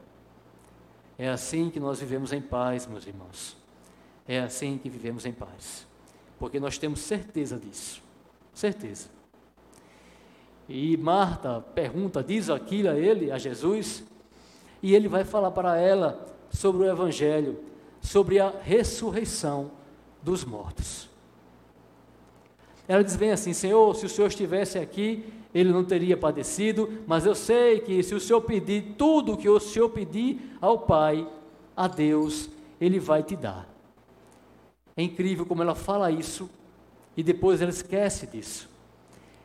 É 1.17 1.31
assim 1.31 1.71
que 1.71 1.81
nós 1.81 2.01
vivemos 2.01 2.31
em 2.31 2.43
paz, 2.43 2.87
meus 2.87 3.07
irmãos. 3.07 3.57
É 4.29 4.41
assim 4.41 4.77
que 4.77 4.91
vivemos 4.91 5.25
em 5.25 5.33
paz. 5.33 5.87
Porque 6.39 6.61
nós 6.61 6.77
temos 6.77 7.01
certeza 7.01 7.59
disso. 7.59 8.03
Certeza. 8.53 9.09
E 10.69 10.97
Marta 10.97 11.61
pergunta, 11.75 12.23
diz 12.23 12.49
aquilo 12.49 12.91
a 12.91 12.99
ele, 12.99 13.31
a 13.31 13.39
Jesus, 13.39 14.03
e 14.83 14.95
ele 14.95 15.09
vai 15.09 15.25
falar 15.25 15.51
para 15.51 15.77
ela 15.79 16.27
sobre 16.51 16.85
o 16.85 16.91
Evangelho, 16.91 17.59
sobre 18.01 18.39
a 18.41 18.53
ressurreição 18.63 19.71
dos 20.23 20.45
mortos. 20.45 21.09
Ela 22.87 23.03
diz 23.03 23.17
bem 23.17 23.31
assim: 23.31 23.53
Senhor, 23.53 23.95
se 23.95 24.07
o 24.07 24.09
Senhor 24.09 24.29
estivesse 24.29 24.79
aqui, 24.79 25.25
ele 25.55 25.71
não 25.71 25.85
teria 25.85 26.17
padecido, 26.17 27.03
mas 27.07 27.25
eu 27.25 27.35
sei 27.35 27.81
que 27.81 28.03
se 28.03 28.15
o 28.15 28.21
Senhor 28.21 28.41
pedir 28.41 28.95
tudo 28.99 29.33
o 29.33 29.37
que 29.37 29.49
o 29.49 29.61
Senhor 29.61 29.89
pedir 29.89 30.57
ao 30.61 30.81
Pai, 30.81 31.27
a 31.77 31.87
Deus, 31.89 32.49
Ele 32.81 32.99
vai 32.99 33.23
te 33.23 33.37
dar. 33.37 33.69
É 34.97 35.03
incrível 35.03 35.45
como 35.45 35.63
ela 35.63 35.75
fala 35.75 36.11
isso 36.11 36.49
e 37.17 37.23
depois 37.23 37.61
ela 37.61 37.71
esquece 37.71 38.27
disso. 38.27 38.69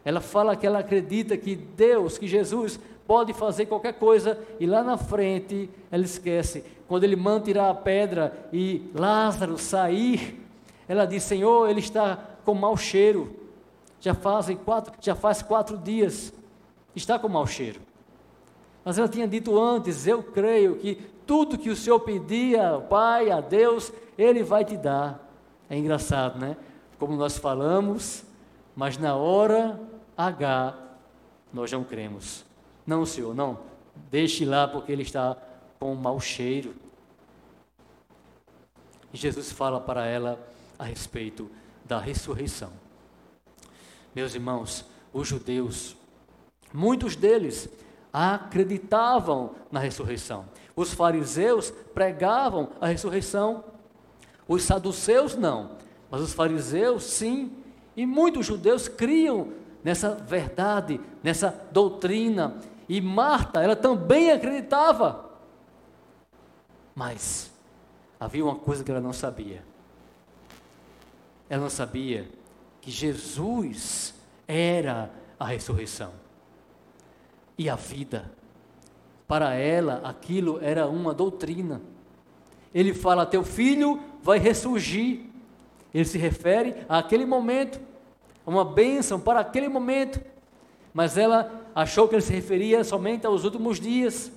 Ela 0.10 0.22
fala 0.22 0.56
que 0.56 0.66
ela 0.66 0.80
acredita 0.80 1.38
que 1.38 1.56
Deus, 1.56 2.18
que 2.18 2.28
Jesus, 2.28 2.80
pode 3.06 3.32
fazer 3.32 3.68
qualquer 3.68 3.94
coisa 3.94 4.40
e 4.60 4.66
lá 4.66 4.84
na 4.84 4.98
frente 4.98 5.70
ela 5.92 6.04
esquece. 6.04 6.66
Quando 6.88 7.04
ele 7.04 7.16
manda 7.16 7.46
tirar 7.46 7.70
a 7.70 7.76
pedra 7.76 8.50
e 8.52 8.90
Lázaro 8.96 9.56
sair, 9.60 10.44
ela 10.88 11.06
diz: 11.06 11.22
Senhor, 11.22 11.70
ele 11.70 11.80
está 11.80 12.18
com 12.44 12.56
mau 12.56 12.76
cheiro. 12.76 13.36
Já 14.02 14.16
fazem 14.16 14.58
quatro, 14.58 14.92
já 15.00 15.14
faz 15.14 15.44
quatro 15.44 15.78
dias, 15.78 16.34
está 16.96 17.20
com 17.20 17.30
mau 17.30 17.46
cheiro. 17.46 17.80
Mas 18.84 18.98
ela 18.98 19.08
tinha 19.08 19.28
dito 19.28 19.62
antes: 19.62 20.08
Eu 20.08 20.24
creio 20.24 20.78
que 20.78 20.96
tudo 21.28 21.56
que 21.56 21.70
o 21.70 21.76
Senhor 21.76 22.00
pedir 22.00 22.60
ao 22.60 22.82
Pai, 22.82 23.30
a 23.30 23.42
Deus, 23.42 23.94
Ele 24.18 24.42
vai 24.42 24.66
te 24.66 24.76
dar. 24.76 25.30
É 25.70 25.78
engraçado, 25.78 26.40
né? 26.40 26.58
Como 26.98 27.16
nós 27.16 27.38
falamos, 27.38 28.24
mas 28.76 28.98
na 28.98 29.16
hora 29.16 29.80
H 30.20 30.78
nós 31.54 31.72
não 31.72 31.82
cremos. 31.82 32.44
Não, 32.86 33.06
Senhor, 33.06 33.34
não. 33.34 33.58
Deixe 34.12 34.44
lá 34.44 34.68
porque 34.68 34.92
ele 34.92 35.04
está 35.04 35.38
com 35.80 35.94
um 35.94 35.96
mau 35.96 36.20
cheiro. 36.20 36.76
E 39.14 39.18
Jesus 39.18 39.50
fala 39.50 39.80
para 39.80 40.06
ela 40.06 40.38
a 40.78 40.84
respeito 40.84 41.50
da 41.86 42.00
ressurreição. 42.00 42.74
Meus 44.14 44.36
irmãos, 44.36 44.86
os 45.14 45.26
judeus, 45.26 45.96
muitos 46.74 47.16
deles 47.16 47.70
acreditavam 48.12 49.56
na 49.72 49.80
ressurreição. 49.80 50.46
Os 50.76 50.94
fariseus 50.94 51.72
pregavam 51.94 52.72
a 52.82 52.88
ressurreição. 52.88 53.64
Os 54.46 54.64
saduceus 54.64 55.36
não, 55.38 55.78
mas 56.12 56.20
os 56.20 56.34
fariseus 56.34 57.04
sim. 57.06 57.56
E 57.96 58.06
muitos 58.06 58.46
judeus 58.46 58.90
criam 58.90 59.59
nessa 59.84 60.16
verdade, 60.16 61.00
nessa 61.24 61.50
doutrina. 61.72 62.60
E 62.88 63.00
Marta, 63.00 63.62
ela 63.62 63.76
também 63.76 64.32
acreditava. 64.32 65.30
Mas 66.96 67.52
havia 68.20 68.44
uma 68.44 68.56
coisa 68.56 68.84
que 68.84 68.92
ela 68.92 69.00
não 69.00 69.14
sabia. 69.14 69.64
Ela 71.50 71.64
não 71.64 71.70
sabia 71.70 72.30
que 72.82 72.92
Jesus 72.92 74.14
era 74.48 75.12
a 75.40 75.46
ressurreição 75.46 76.12
e 77.58 77.70
a 77.70 77.76
vida. 77.76 78.32
Para 79.28 79.54
ela, 79.54 80.02
aquilo 80.04 80.60
era 80.62 80.88
uma 80.88 81.14
doutrina. 81.14 81.82
Ele 82.74 82.94
fala: 82.94 83.26
Teu 83.26 83.44
filho 83.44 84.00
vai 84.22 84.40
ressurgir. 84.40 85.26
Ele 85.94 86.06
se 86.06 86.18
refere 86.18 86.86
àquele 86.88 87.26
momento, 87.26 87.80
uma 88.50 88.66
bênção 88.66 89.20
para 89.20 89.40
aquele 89.40 89.70
momento. 89.70 90.20
Mas 90.94 91.18
ela 91.18 91.66
achou 91.76 92.08
que 92.08 92.16
ele 92.16 92.22
se 92.22 92.34
referia 92.34 92.84
somente 92.84 93.26
aos 93.26 93.44
últimos 93.44 93.80
dias. 93.80 94.32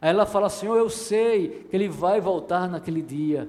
Aí 0.00 0.10
ela 0.10 0.26
fala: 0.26 0.48
Senhor, 0.48 0.76
eu 0.76 0.90
sei 0.90 1.66
que 1.70 1.76
ele 1.76 1.88
vai 1.88 2.20
voltar 2.20 2.68
naquele 2.68 3.02
dia. 3.02 3.48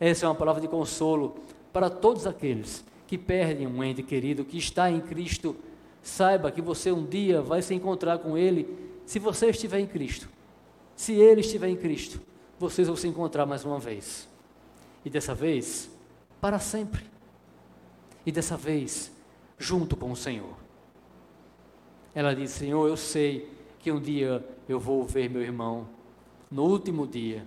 Essa 0.00 0.26
é 0.26 0.28
uma 0.28 0.34
palavra 0.34 0.60
de 0.60 0.68
consolo 0.68 1.36
para 1.72 1.88
todos 1.88 2.26
aqueles 2.26 2.84
que 3.06 3.16
perdem 3.16 3.66
um 3.66 3.84
ente 3.84 4.02
querido 4.02 4.44
que 4.44 4.58
está 4.58 4.90
em 4.90 5.00
Cristo. 5.00 5.56
Saiba 6.02 6.50
que 6.50 6.62
você 6.62 6.92
um 6.92 7.04
dia 7.04 7.40
vai 7.42 7.62
se 7.62 7.74
encontrar 7.74 8.18
com 8.18 8.36
ele 8.36 8.68
se 9.04 9.18
você 9.18 9.50
estiver 9.50 9.80
em 9.80 9.86
Cristo. 9.86 10.28
Se 10.94 11.12
ele 11.12 11.40
estiver 11.40 11.68
em 11.68 11.76
Cristo, 11.76 12.20
vocês 12.58 12.88
vão 12.88 12.96
se 12.96 13.06
encontrar 13.06 13.44
mais 13.44 13.64
uma 13.64 13.78
vez. 13.78 14.28
E 15.04 15.10
dessa 15.10 15.34
vez, 15.34 15.90
para 16.40 16.58
sempre. 16.58 17.15
E 18.26 18.32
dessa 18.32 18.56
vez, 18.56 19.12
junto 19.56 19.96
com 19.96 20.10
o 20.10 20.16
Senhor. 20.16 20.56
Ela 22.12 22.34
diz: 22.34 22.50
Senhor, 22.50 22.88
eu 22.88 22.96
sei 22.96 23.48
que 23.78 23.92
um 23.92 24.00
dia 24.00 24.44
eu 24.68 24.80
vou 24.80 25.04
ver 25.04 25.30
meu 25.30 25.40
irmão, 25.40 25.86
no 26.50 26.64
último 26.64 27.06
dia. 27.06 27.46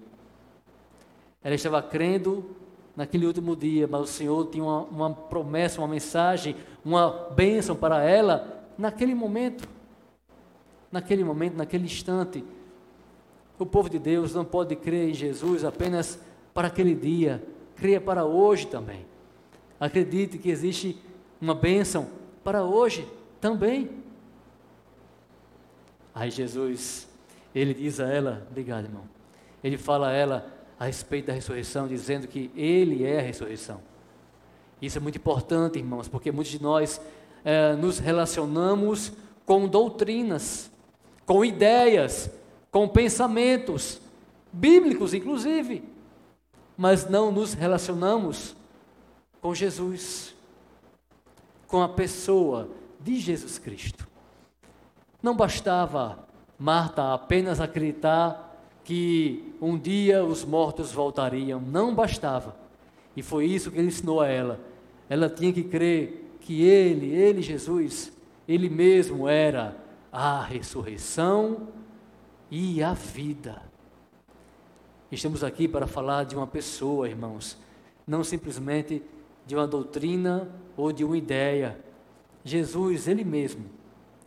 Ela 1.43 1.55
estava 1.55 1.81
crendo 1.81 2.55
naquele 2.95 3.25
último 3.25 3.55
dia, 3.55 3.87
mas 3.87 4.01
o 4.01 4.07
Senhor 4.07 4.47
tinha 4.47 4.63
uma, 4.63 4.81
uma 4.83 5.13
promessa, 5.13 5.81
uma 5.81 5.87
mensagem, 5.87 6.55
uma 6.83 7.09
bênção 7.35 7.75
para 7.75 8.03
ela 8.03 8.65
naquele 8.77 9.13
momento. 9.13 9.67
Naquele 10.91 11.23
momento, 11.23 11.55
naquele 11.55 11.85
instante. 11.85 12.43
O 13.57 13.65
povo 13.65 13.89
de 13.89 13.99
Deus 13.99 14.33
não 14.33 14.45
pode 14.45 14.75
crer 14.75 15.09
em 15.09 15.13
Jesus 15.13 15.65
apenas 15.65 16.19
para 16.53 16.67
aquele 16.67 16.95
dia, 16.95 17.43
creia 17.75 17.99
para 17.99 18.25
hoje 18.25 18.67
também. 18.67 19.05
Acredite 19.79 20.37
que 20.37 20.49
existe 20.49 21.01
uma 21.39 21.55
bênção 21.55 22.09
para 22.43 22.63
hoje 22.63 23.07
também. 23.39 23.89
Aí 26.13 26.29
Jesus, 26.29 27.07
ele 27.55 27.73
diz 27.73 27.99
a 27.99 28.07
ela, 28.11 28.45
obrigado 28.49 28.85
irmão, 28.85 29.03
ele 29.63 29.77
fala 29.77 30.09
a 30.09 30.11
ela 30.11 30.53
a 30.79 30.85
respeito 30.85 31.27
da 31.27 31.33
ressurreição, 31.33 31.87
dizendo 31.87 32.27
que 32.27 32.51
ele 32.55 33.05
é 33.05 33.19
a 33.19 33.21
ressurreição. 33.21 33.81
Isso 34.81 34.97
é 34.97 35.01
muito 35.01 35.17
importante, 35.17 35.77
irmãos, 35.77 36.07
porque 36.07 36.31
muitos 36.31 36.51
de 36.51 36.61
nós 36.61 37.01
é, 37.43 37.73
nos 37.73 37.99
relacionamos 37.99 39.11
com 39.45 39.67
doutrinas, 39.67 40.71
com 41.25 41.43
ideias, 41.43 42.29
com 42.71 42.87
pensamentos, 42.87 44.01
bíblicos 44.51 45.13
inclusive, 45.13 45.83
mas 46.77 47.09
não 47.09 47.31
nos 47.31 47.53
relacionamos 47.53 48.55
com 49.41 49.53
Jesus, 49.53 50.35
com 51.67 51.81
a 51.81 51.89
pessoa 51.89 52.69
de 52.99 53.19
Jesus 53.19 53.57
Cristo. 53.57 54.07
Não 55.21 55.35
bastava 55.35 56.27
Marta 56.57 57.13
apenas 57.13 57.61
acreditar 57.61 58.45
que 58.83 59.53
um 59.61 59.77
dia 59.77 60.25
os 60.25 60.43
mortos 60.43 60.91
voltariam, 60.91 61.61
não 61.61 61.95
bastava. 61.95 62.53
E 63.15 63.21
foi 63.21 63.45
isso 63.45 63.71
que 63.71 63.77
ele 63.77 63.87
ensinou 63.87 64.19
a 64.19 64.27
ela. 64.27 64.59
Ela 65.09 65.29
tinha 65.29 65.53
que 65.53 65.63
crer 65.63 66.35
que 66.41 66.61
ele, 66.63 67.13
ele 67.13 67.41
Jesus, 67.41 68.11
ele 68.47 68.69
mesmo 68.69 69.27
era 69.27 69.77
a 70.11 70.41
ressurreição 70.43 71.69
e 72.51 72.83
a 72.83 72.93
vida. 72.93 73.61
Estamos 75.09 75.43
aqui 75.43 75.67
para 75.67 75.87
falar 75.87 76.25
de 76.25 76.35
uma 76.35 76.47
pessoa, 76.47 77.07
irmãos, 77.07 77.57
não 78.05 78.23
simplesmente 78.23 79.01
de 79.49 79.55
uma 79.55 79.65
doutrina 79.65 80.47
ou 80.77 80.91
de 80.91 81.03
uma 81.03 81.17
ideia. 81.17 81.83
Jesus, 82.43 83.07
Ele 83.07 83.23
mesmo, 83.23 83.65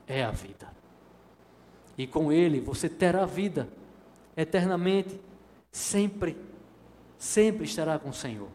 é 0.05 0.25
a 0.25 0.33
vida. 0.33 0.67
E 1.97 2.09
com 2.09 2.33
Ele 2.33 2.61
você 2.61 2.89
terá 2.89 3.25
vida 3.25 3.69
eternamente, 4.37 5.21
sempre, 5.71 6.37
sempre 7.17 7.67
estará 7.67 8.01
com 8.01 8.09
o 8.09 8.13
Senhor. 8.13 8.49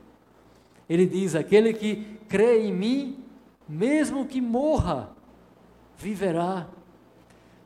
Ele 0.90 1.06
diz: 1.06 1.36
aquele 1.36 1.74
que 1.74 2.20
crê 2.28 2.66
em 2.66 2.74
mim, 2.74 3.24
mesmo 3.66 4.28
que 4.28 4.42
morra, 4.42 5.10
viverá. 5.98 6.68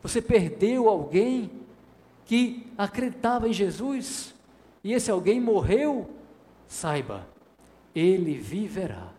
Você 0.03 0.21
perdeu 0.21 0.87
alguém 0.87 1.49
que 2.23 2.71
acreditava 2.77 3.49
em 3.49 3.53
Jesus 3.53 4.35
e 4.83 4.93
esse 4.93 5.09
alguém 5.09 5.41
morreu, 5.41 6.07
saiba, 6.67 7.30
ele 7.93 8.33
viverá. 8.37 9.11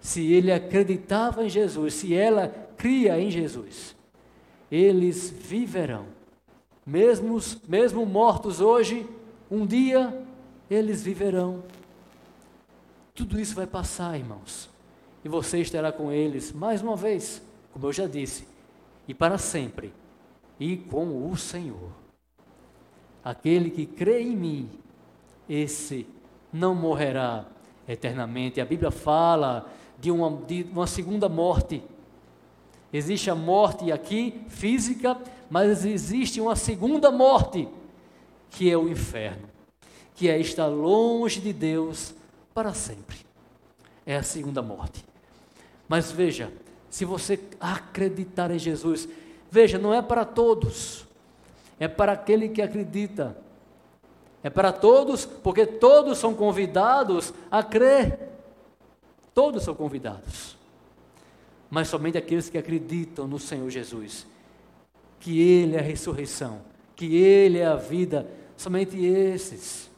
Se 0.00 0.32
ele 0.32 0.52
acreditava 0.52 1.44
em 1.44 1.48
Jesus, 1.48 1.94
se 1.94 2.14
ela 2.14 2.48
cria 2.76 3.18
em 3.18 3.30
Jesus, 3.30 3.96
eles 4.70 5.30
viverão. 5.30 6.06
Mesmo, 6.84 7.38
mesmo 7.66 8.06
mortos 8.06 8.60
hoje, 8.60 9.06
um 9.50 9.66
dia 9.66 10.24
eles 10.70 11.02
viverão. 11.02 11.64
Tudo 13.14 13.40
isso 13.40 13.54
vai 13.54 13.66
passar, 13.66 14.18
irmãos. 14.18 14.70
E 15.24 15.28
você 15.28 15.60
estará 15.60 15.90
com 15.90 16.12
eles 16.12 16.52
mais 16.52 16.82
uma 16.82 16.94
vez, 16.94 17.42
como 17.72 17.86
eu 17.86 17.92
já 17.92 18.06
disse, 18.06 18.46
e 19.08 19.14
para 19.14 19.38
sempre, 19.38 19.92
e 20.60 20.76
com 20.76 21.28
o 21.28 21.36
Senhor. 21.36 21.90
Aquele 23.24 23.70
que 23.70 23.86
crê 23.86 24.22
em 24.22 24.36
mim, 24.36 24.70
esse 25.48 26.06
não 26.56 26.74
morrerá 26.74 27.44
eternamente. 27.86 28.60
A 28.60 28.64
Bíblia 28.64 28.90
fala 28.90 29.70
de 29.98 30.10
uma, 30.10 30.30
de 30.46 30.66
uma 30.72 30.86
segunda 30.86 31.28
morte. 31.28 31.82
Existe 32.92 33.30
a 33.30 33.34
morte 33.34 33.92
aqui, 33.92 34.42
física, 34.48 35.16
mas 35.50 35.84
existe 35.84 36.40
uma 36.40 36.56
segunda 36.56 37.10
morte, 37.10 37.68
que 38.50 38.70
é 38.70 38.76
o 38.76 38.88
inferno, 38.88 39.48
que 40.14 40.28
é 40.28 40.38
estar 40.38 40.66
longe 40.66 41.40
de 41.40 41.52
Deus 41.52 42.14
para 42.54 42.72
sempre. 42.72 43.18
É 44.04 44.16
a 44.16 44.22
segunda 44.22 44.62
morte. 44.62 45.04
Mas 45.88 46.10
veja, 46.10 46.52
se 46.88 47.04
você 47.04 47.38
acreditar 47.60 48.50
em 48.50 48.58
Jesus, 48.58 49.08
veja, 49.50 49.78
não 49.78 49.92
é 49.92 50.00
para 50.00 50.24
todos, 50.24 51.06
é 51.78 51.86
para 51.86 52.12
aquele 52.12 52.48
que 52.48 52.62
acredita. 52.62 53.36
É 54.46 54.50
para 54.50 54.70
todos, 54.70 55.26
porque 55.26 55.66
todos 55.66 56.18
são 56.18 56.32
convidados 56.32 57.34
a 57.50 57.64
crer. 57.64 58.16
Todos 59.34 59.64
são 59.64 59.74
convidados. 59.74 60.56
Mas 61.68 61.88
somente 61.88 62.16
aqueles 62.16 62.48
que 62.48 62.56
acreditam 62.56 63.26
no 63.26 63.40
Senhor 63.40 63.68
Jesus 63.68 64.24
que 65.18 65.40
Ele 65.40 65.74
é 65.74 65.80
a 65.80 65.82
ressurreição, 65.82 66.60
que 66.94 67.16
Ele 67.16 67.58
é 67.58 67.66
a 67.66 67.74
vida, 67.74 68.24
somente 68.56 69.04
esses 69.04 69.90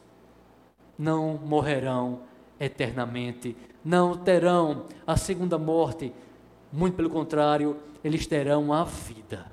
não 0.98 1.34
morrerão 1.34 2.20
eternamente, 2.58 3.54
não 3.84 4.16
terão 4.16 4.86
a 5.06 5.14
segunda 5.18 5.58
morte, 5.58 6.10
muito 6.72 6.94
pelo 6.94 7.10
contrário, 7.10 7.76
eles 8.02 8.26
terão 8.26 8.72
a 8.72 8.82
vida, 8.82 9.44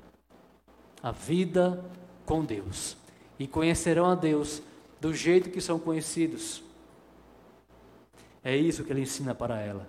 a 1.02 1.10
vida 1.10 1.84
com 2.24 2.42
Deus, 2.42 2.96
e 3.38 3.46
conhecerão 3.46 4.06
a 4.06 4.14
Deus 4.14 4.62
do 5.00 5.14
jeito 5.14 5.50
que 5.50 5.60
são 5.60 5.78
conhecidos. 5.78 6.62
É 8.42 8.56
isso 8.56 8.84
que 8.84 8.92
ele 8.92 9.02
ensina 9.02 9.34
para 9.34 9.60
ela. 9.60 9.88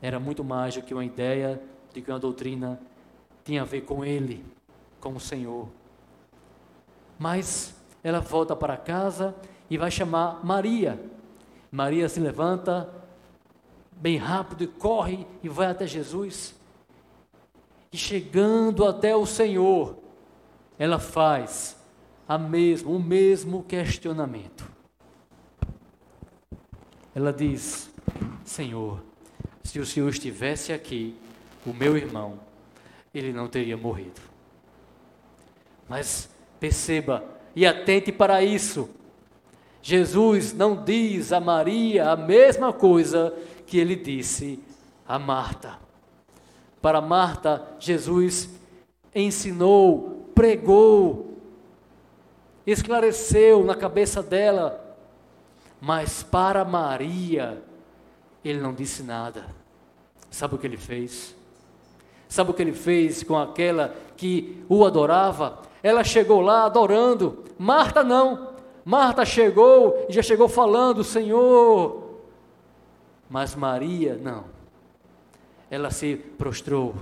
Era 0.00 0.18
muito 0.18 0.42
mais 0.42 0.74
do 0.74 0.82
que 0.82 0.94
uma 0.94 1.04
ideia 1.04 1.60
de 1.92 2.02
que 2.02 2.10
uma 2.10 2.18
doutrina 2.18 2.80
tinha 3.44 3.62
a 3.62 3.64
ver 3.64 3.82
com 3.82 4.04
ele, 4.04 4.44
com 5.00 5.12
o 5.14 5.20
Senhor. 5.20 5.68
Mas 7.18 7.74
ela 8.02 8.20
volta 8.20 8.56
para 8.56 8.76
casa 8.76 9.34
e 9.70 9.78
vai 9.78 9.90
chamar 9.90 10.44
Maria. 10.44 10.98
Maria 11.70 12.08
se 12.08 12.20
levanta 12.20 12.88
bem 13.92 14.16
rápido 14.16 14.64
e 14.64 14.66
corre 14.66 15.26
e 15.42 15.48
vai 15.48 15.68
até 15.68 15.86
Jesus. 15.86 16.54
E 17.92 17.96
chegando 17.96 18.86
até 18.86 19.14
o 19.14 19.24
Senhor, 19.24 19.96
ela 20.78 20.98
faz 20.98 21.76
a 22.26 22.38
mesmo, 22.38 22.94
o 22.94 23.02
mesmo 23.02 23.62
questionamento. 23.62 24.68
Ela 27.14 27.32
diz: 27.32 27.90
Senhor, 28.44 29.02
se 29.62 29.78
o 29.78 29.86
Senhor 29.86 30.08
estivesse 30.08 30.72
aqui, 30.72 31.16
o 31.64 31.72
meu 31.72 31.96
irmão, 31.96 32.38
ele 33.12 33.32
não 33.32 33.48
teria 33.48 33.76
morrido. 33.76 34.20
Mas 35.88 36.28
perceba 36.58 37.24
e 37.54 37.66
atente 37.66 38.10
para 38.10 38.42
isso. 38.42 38.90
Jesus 39.82 40.52
não 40.52 40.82
diz 40.82 41.32
a 41.32 41.40
Maria 41.40 42.10
a 42.10 42.16
mesma 42.16 42.72
coisa 42.72 43.34
que 43.66 43.78
ele 43.78 43.94
disse 43.94 44.58
a 45.06 45.18
Marta. 45.18 45.78
Para 46.80 47.00
Marta, 47.00 47.76
Jesus 47.78 48.48
ensinou, 49.14 50.30
pregou, 50.34 51.33
esclareceu 52.66 53.64
na 53.64 53.74
cabeça 53.74 54.22
dela, 54.22 54.96
mas 55.80 56.22
para 56.22 56.64
Maria, 56.64 57.62
ele 58.44 58.60
não 58.60 58.72
disse 58.72 59.02
nada. 59.02 59.46
Sabe 60.30 60.54
o 60.54 60.58
que 60.58 60.66
ele 60.66 60.76
fez? 60.76 61.34
Sabe 62.28 62.50
o 62.50 62.54
que 62.54 62.62
ele 62.62 62.72
fez 62.72 63.22
com 63.22 63.38
aquela 63.38 63.94
que 64.16 64.64
o 64.68 64.84
adorava? 64.84 65.60
Ela 65.82 66.02
chegou 66.02 66.40
lá 66.40 66.64
adorando. 66.64 67.44
Marta 67.58 68.02
não. 68.02 68.54
Marta 68.84 69.24
chegou 69.24 70.06
e 70.08 70.12
já 70.12 70.22
chegou 70.22 70.48
falando, 70.48 71.04
Senhor. 71.04 72.02
Mas 73.28 73.54
Maria 73.54 74.18
não. 74.20 74.44
Ela 75.70 75.90
se 75.90 76.16
prostrou. 76.16 76.94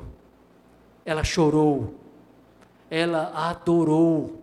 Ela 1.04 1.24
chorou. 1.24 1.94
Ela 2.90 3.32
adorou. 3.34 4.41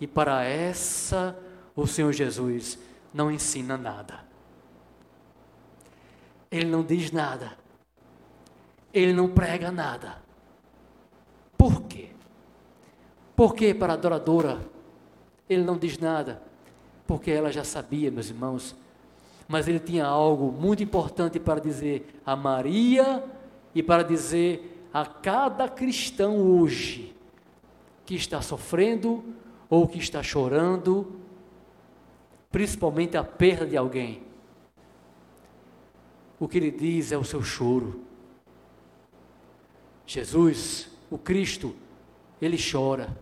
E 0.00 0.06
para 0.06 0.44
essa, 0.44 1.36
o 1.74 1.86
Senhor 1.86 2.12
Jesus 2.12 2.78
não 3.12 3.30
ensina 3.30 3.76
nada. 3.76 4.24
Ele 6.50 6.66
não 6.66 6.82
diz 6.82 7.10
nada. 7.10 7.56
Ele 8.92 9.12
não 9.12 9.28
prega 9.28 9.70
nada. 9.70 10.18
Por 11.56 11.82
quê? 11.82 12.10
Porque 13.34 13.74
para 13.74 13.92
a 13.92 13.96
adoradora 13.96 14.60
ele 15.48 15.62
não 15.62 15.76
diz 15.76 15.98
nada, 15.98 16.42
porque 17.06 17.30
ela 17.30 17.52
já 17.52 17.62
sabia, 17.62 18.10
meus 18.10 18.30
irmãos, 18.30 18.74
mas 19.46 19.68
ele 19.68 19.78
tinha 19.78 20.04
algo 20.04 20.50
muito 20.50 20.82
importante 20.82 21.38
para 21.38 21.60
dizer 21.60 22.20
a 22.24 22.34
Maria 22.34 23.22
e 23.74 23.82
para 23.82 24.02
dizer 24.02 24.88
a 24.92 25.06
cada 25.06 25.68
cristão 25.68 26.38
hoje 26.38 27.14
que 28.04 28.14
está 28.14 28.40
sofrendo 28.40 29.24
ou 29.68 29.86
que 29.86 29.98
está 29.98 30.22
chorando, 30.22 31.20
principalmente 32.50 33.16
a 33.16 33.24
perda 33.24 33.66
de 33.66 33.76
alguém. 33.76 34.22
O 36.38 36.46
que 36.46 36.58
ele 36.58 36.70
diz 36.70 37.12
é 37.12 37.18
o 37.18 37.24
seu 37.24 37.42
choro. 37.42 38.00
Jesus, 40.06 40.88
o 41.10 41.18
Cristo, 41.18 41.74
ele 42.40 42.58
chora 42.58 43.16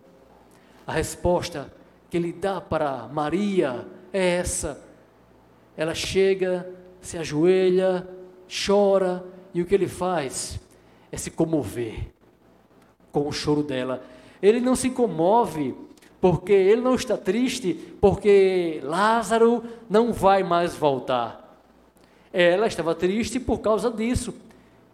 A 0.85 0.91
resposta 0.91 1.73
que 2.09 2.17
ele 2.17 2.31
dá 2.31 2.61
para 2.61 3.07
Maria 3.07 3.87
é 4.13 4.37
essa. 4.37 4.83
Ela 5.75 5.95
chega, 5.95 6.69
se 7.01 7.17
ajoelha, 7.17 8.07
chora, 8.65 9.25
e 9.53 9.61
o 9.61 9.65
que 9.65 9.73
ele 9.73 9.87
faz 9.87 10.59
é 11.11 11.17
se 11.17 11.31
comover 11.31 12.11
com 13.11 13.27
o 13.27 13.31
choro 13.31 13.63
dela. 13.63 14.03
Ele 14.41 14.59
não 14.59 14.75
se 14.75 14.89
comove 14.89 15.75
porque 16.25 16.53
ele 16.53 16.81
não 16.81 16.95
está 16.95 17.15
triste 17.15 17.75
porque 18.01 18.79
Lázaro 18.81 19.63
não 19.87 20.11
vai 20.11 20.41
mais 20.41 20.73
voltar. 20.73 21.61
Ela 22.33 22.65
estava 22.65 22.95
triste 22.95 23.39
por 23.39 23.59
causa 23.59 23.91
disso. 23.91 24.33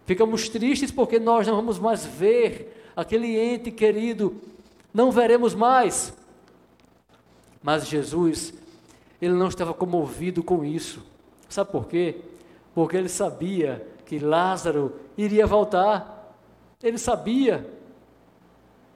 Ficamos 0.04 0.50
tristes 0.50 0.90
porque 0.90 1.18
nós 1.18 1.46
não 1.46 1.56
vamos 1.56 1.78
mais 1.78 2.04
ver 2.04 2.86
aquele 2.94 3.34
ente 3.34 3.70
querido, 3.70 4.36
não 4.92 5.10
veremos 5.10 5.54
mais. 5.54 6.14
Mas 7.62 7.88
Jesus, 7.88 8.52
ele 9.18 9.32
não 9.32 9.48
estava 9.48 9.72
comovido 9.72 10.42
com 10.42 10.62
isso. 10.62 11.02
Sabe 11.48 11.72
por 11.72 11.88
quê? 11.88 12.16
Porque 12.74 12.98
ele 12.98 13.08
sabia 13.08 13.88
que 14.04 14.18
Lázaro 14.18 14.96
iria 15.16 15.46
voltar. 15.46 16.36
Ele 16.82 16.98
sabia. 16.98 17.66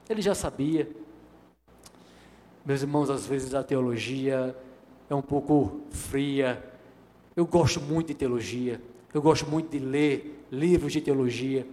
Ele 0.07 0.20
já 0.20 0.35
sabia. 0.35 1.06
Meus 2.66 2.83
irmãos, 2.83 3.09
às 3.09 3.24
vezes 3.24 3.55
a 3.55 3.62
teologia 3.62 4.52
é 5.09 5.14
um 5.14 5.22
pouco 5.22 5.83
fria. 5.88 6.61
Eu 7.37 7.46
gosto 7.46 7.81
muito 7.81 8.09
de 8.09 8.14
teologia. 8.14 8.83
Eu 9.14 9.22
gosto 9.22 9.48
muito 9.48 9.70
de 9.70 9.79
ler 9.79 10.44
livros 10.50 10.92
de 10.92 11.00
teologia. 11.00 11.64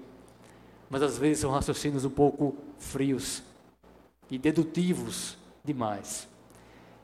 Mas 0.91 1.01
às 1.01 1.17
vezes 1.17 1.39
são 1.39 1.49
raciocínios 1.49 2.05
um 2.05 2.11
pouco 2.11 2.55
frios 2.77 3.41
e 4.29 4.37
dedutivos 4.37 5.35
demais. 5.63 6.27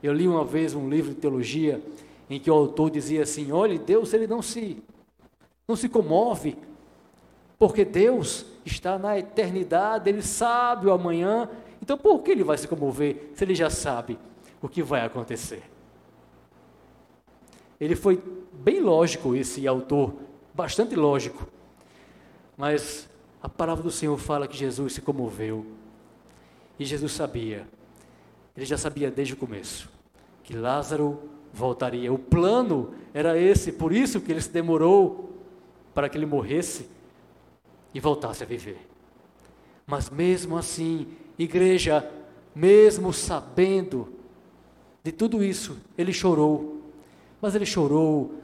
Eu 0.00 0.12
li 0.12 0.28
uma 0.28 0.44
vez 0.44 0.72
um 0.72 0.88
livro 0.88 1.12
de 1.12 1.20
teologia 1.20 1.82
em 2.30 2.38
que 2.38 2.48
o 2.48 2.54
autor 2.54 2.92
dizia 2.92 3.24
assim: 3.24 3.50
"Olhe, 3.50 3.76
Deus 3.76 4.14
ele 4.14 4.28
não 4.28 4.40
se 4.40 4.80
não 5.66 5.74
se 5.74 5.88
comove, 5.88 6.56
porque 7.58 7.84
Deus 7.84 8.46
está 8.64 8.96
na 8.96 9.18
eternidade, 9.18 10.08
ele 10.08 10.22
sabe 10.22 10.86
o 10.86 10.92
amanhã, 10.92 11.48
então 11.90 11.98
por 11.98 12.22
que 12.22 12.30
ele 12.30 12.44
vai 12.44 12.56
se 12.56 12.68
comover 12.68 13.30
se 13.34 13.42
ele 13.42 13.52
já 13.52 13.68
sabe 13.68 14.16
o 14.62 14.68
que 14.68 14.80
vai 14.80 15.04
acontecer?" 15.04 15.64
Ele 17.80 17.96
foi 17.96 18.22
bem 18.52 18.78
lógico 18.78 19.34
esse 19.34 19.66
autor, 19.66 20.14
bastante 20.54 20.94
lógico. 20.94 21.48
Mas 22.56 23.08
a 23.42 23.48
palavra 23.48 23.82
do 23.82 23.90
Senhor 23.90 24.16
fala 24.18 24.46
que 24.46 24.56
Jesus 24.56 24.92
se 24.92 25.00
comoveu. 25.00 25.66
E 26.78 26.84
Jesus 26.84 27.10
sabia, 27.12 27.66
ele 28.56 28.64
já 28.64 28.78
sabia 28.78 29.10
desde 29.10 29.34
o 29.34 29.36
começo, 29.36 29.90
que 30.44 30.54
Lázaro 30.54 31.18
voltaria. 31.52 32.12
O 32.12 32.18
plano 32.18 32.94
era 33.12 33.36
esse, 33.36 33.72
por 33.72 33.92
isso 33.92 34.20
que 34.20 34.30
ele 34.30 34.40
se 34.40 34.50
demorou 34.50 35.30
para 35.92 36.08
que 36.08 36.16
ele 36.16 36.26
morresse 36.26 36.88
e 37.92 37.98
voltasse 37.98 38.44
a 38.44 38.46
viver. 38.46 38.78
Mas 39.86 40.08
mesmo 40.08 40.56
assim, 40.56 41.08
igreja, 41.44 42.08
mesmo 42.54 43.12
sabendo 43.12 44.12
de 45.02 45.12
tudo 45.12 45.42
isso, 45.42 45.78
ele 45.96 46.12
chorou. 46.12 46.82
Mas 47.40 47.54
ele 47.54 47.64
chorou 47.64 48.34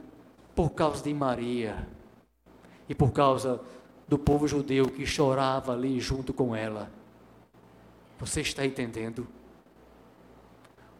por 0.55 0.71
causa 0.71 1.03
de 1.03 1.13
Maria 1.13 1.87
e 2.89 2.95
por 2.95 3.11
causa 3.11 3.61
do 4.07 4.17
povo 4.17 4.47
judeu 4.47 4.87
que 4.87 5.05
chorava 5.05 5.73
ali 5.73 5.99
junto 5.99 6.33
com 6.33 6.55
ela. 6.55 6.89
Você 8.19 8.41
está 8.41 8.65
entendendo? 8.65 9.27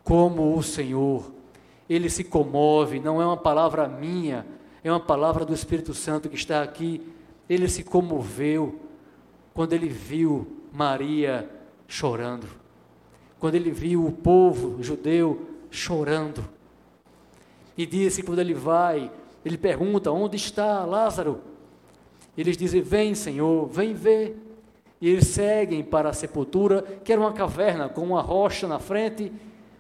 Como 0.04 0.56
o 0.56 0.62
Senhor, 0.62 1.32
ele 1.90 2.10
se 2.10 2.24
comove, 2.24 3.00
não 3.00 3.20
é 3.20 3.26
uma 3.26 3.38
palavra 3.38 3.88
minha, 3.88 4.46
é 4.84 4.92
uma 4.92 5.00
palavra 5.00 5.44
do 5.44 5.54
Espírito 5.54 5.94
Santo 5.94 6.30
que 6.30 6.36
está 6.36 6.62
aqui. 6.62 7.02
Ele 7.50 7.68
se 7.68 7.84
comoveu 7.84 8.80
quando 9.54 9.74
ele 9.74 9.90
viu 9.90 10.46
Maria 10.72 11.57
chorando, 11.88 12.48
quando 13.40 13.56
ele 13.56 13.72
viu 13.72 14.06
o 14.06 14.12
povo 14.12 14.82
judeu 14.84 15.48
chorando. 15.72 16.44
E 17.78 17.86
disse: 17.86 18.24
quando 18.24 18.40
ele 18.40 18.54
vai, 18.54 19.12
ele 19.46 19.58
pergunta: 19.58 20.12
Onde 20.12 20.36
está 20.36 20.84
Lázaro? 20.86 21.42
Eles 22.38 22.58
dizem: 22.58 22.82
Vem, 22.82 23.16
Senhor, 23.16 23.68
vem 23.68 23.94
ver. 23.94 24.44
E 25.00 25.08
eles 25.08 25.28
seguem 25.28 25.84
para 25.84 26.10
a 26.10 26.14
sepultura, 26.14 26.82
que 27.04 27.12
era 27.12 27.22
uma 27.22 27.32
caverna 27.32 27.88
com 27.88 28.02
uma 28.02 28.22
rocha 28.22 28.68
na 28.68 28.80
frente. 28.80 29.32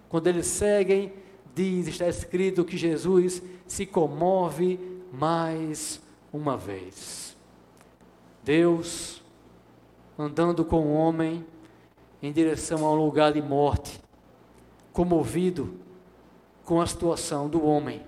Quando 0.08 0.28
eles 0.28 0.46
seguem, 0.46 1.12
diz, 1.56 1.88
está 1.88 2.08
escrito 2.08 2.64
que 2.64 2.78
Jesus 2.78 3.42
se 3.66 3.86
comove 3.86 4.80
mais 5.12 6.00
uma 6.32 6.56
vez. 6.56 7.36
Deus 8.44 9.24
andando 10.18 10.64
com 10.64 10.82
o 10.82 10.94
homem 10.94 11.44
em 12.22 12.32
direção 12.32 12.86
a 12.86 12.92
um 12.92 12.96
lugar 12.96 13.34
de 13.34 13.42
morte, 13.42 14.00
comovido 14.92 15.78
com 16.66 16.82
a 16.82 16.88
situação 16.88 17.48
do 17.48 17.64
homem, 17.64 18.02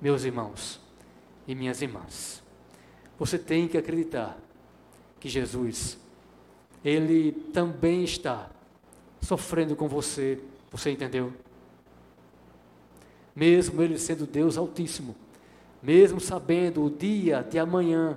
meus 0.00 0.24
irmãos 0.24 0.80
e 1.46 1.54
minhas 1.54 1.80
irmãs. 1.80 2.42
Você 3.18 3.38
tem 3.38 3.66
que 3.66 3.78
acreditar 3.78 4.38
que 5.18 5.28
Jesus, 5.28 5.98
Ele 6.84 7.32
também 7.32 8.04
está 8.04 8.50
sofrendo 9.20 9.74
com 9.74 9.88
você. 9.88 10.40
Você 10.70 10.90
entendeu? 10.90 11.32
Mesmo 13.34 13.82
Ele 13.82 13.98
sendo 13.98 14.26
Deus 14.26 14.56
Altíssimo, 14.56 15.16
mesmo 15.82 16.20
sabendo 16.20 16.84
o 16.84 16.90
dia 16.90 17.42
de 17.42 17.58
amanhã, 17.58 18.16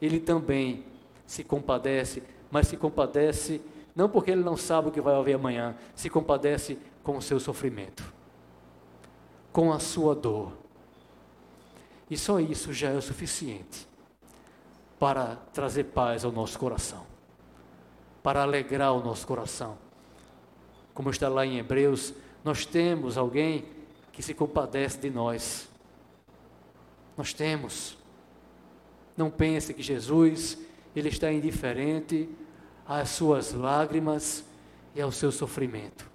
Ele 0.00 0.20
também 0.20 0.84
se 1.26 1.42
compadece, 1.42 2.22
mas 2.50 2.68
se 2.68 2.76
compadece 2.76 3.60
não 3.94 4.08
porque 4.08 4.30
Ele 4.30 4.44
não 4.44 4.56
sabe 4.56 4.88
o 4.88 4.92
que 4.92 5.00
vai 5.00 5.14
haver 5.14 5.34
amanhã, 5.34 5.74
se 5.94 6.08
compadece 6.08 6.78
com 7.02 7.16
o 7.16 7.22
seu 7.22 7.40
sofrimento, 7.40 8.04
com 9.52 9.72
a 9.72 9.78
sua 9.78 10.14
dor 10.14 10.52
e 12.10 12.16
só 12.16 12.40
isso 12.40 12.72
já 12.72 12.90
é 12.90 12.96
o 12.96 13.02
suficiente 13.02 13.86
para 14.98 15.36
trazer 15.52 15.84
paz 15.84 16.24
ao 16.24 16.32
nosso 16.32 16.58
coração, 16.58 17.06
para 18.22 18.42
alegrar 18.42 18.92
o 18.92 19.02
nosso 19.02 19.26
coração. 19.26 19.76
Como 20.94 21.10
está 21.10 21.28
lá 21.28 21.44
em 21.44 21.58
Hebreus, 21.58 22.14
nós 22.42 22.64
temos 22.64 23.18
alguém 23.18 23.66
que 24.10 24.22
se 24.22 24.34
compadece 24.34 24.98
de 24.98 25.10
nós. 25.10 25.68
Nós 27.16 27.32
temos. 27.32 27.96
Não 29.16 29.30
pense 29.30 29.74
que 29.74 29.82
Jesus, 29.82 30.58
ele 30.98 31.08
está 31.08 31.30
indiferente 31.32 32.28
às 32.86 33.10
suas 33.10 33.52
lágrimas 33.52 34.44
e 34.94 35.00
ao 35.00 35.12
seu 35.12 35.30
sofrimento. 35.30 36.08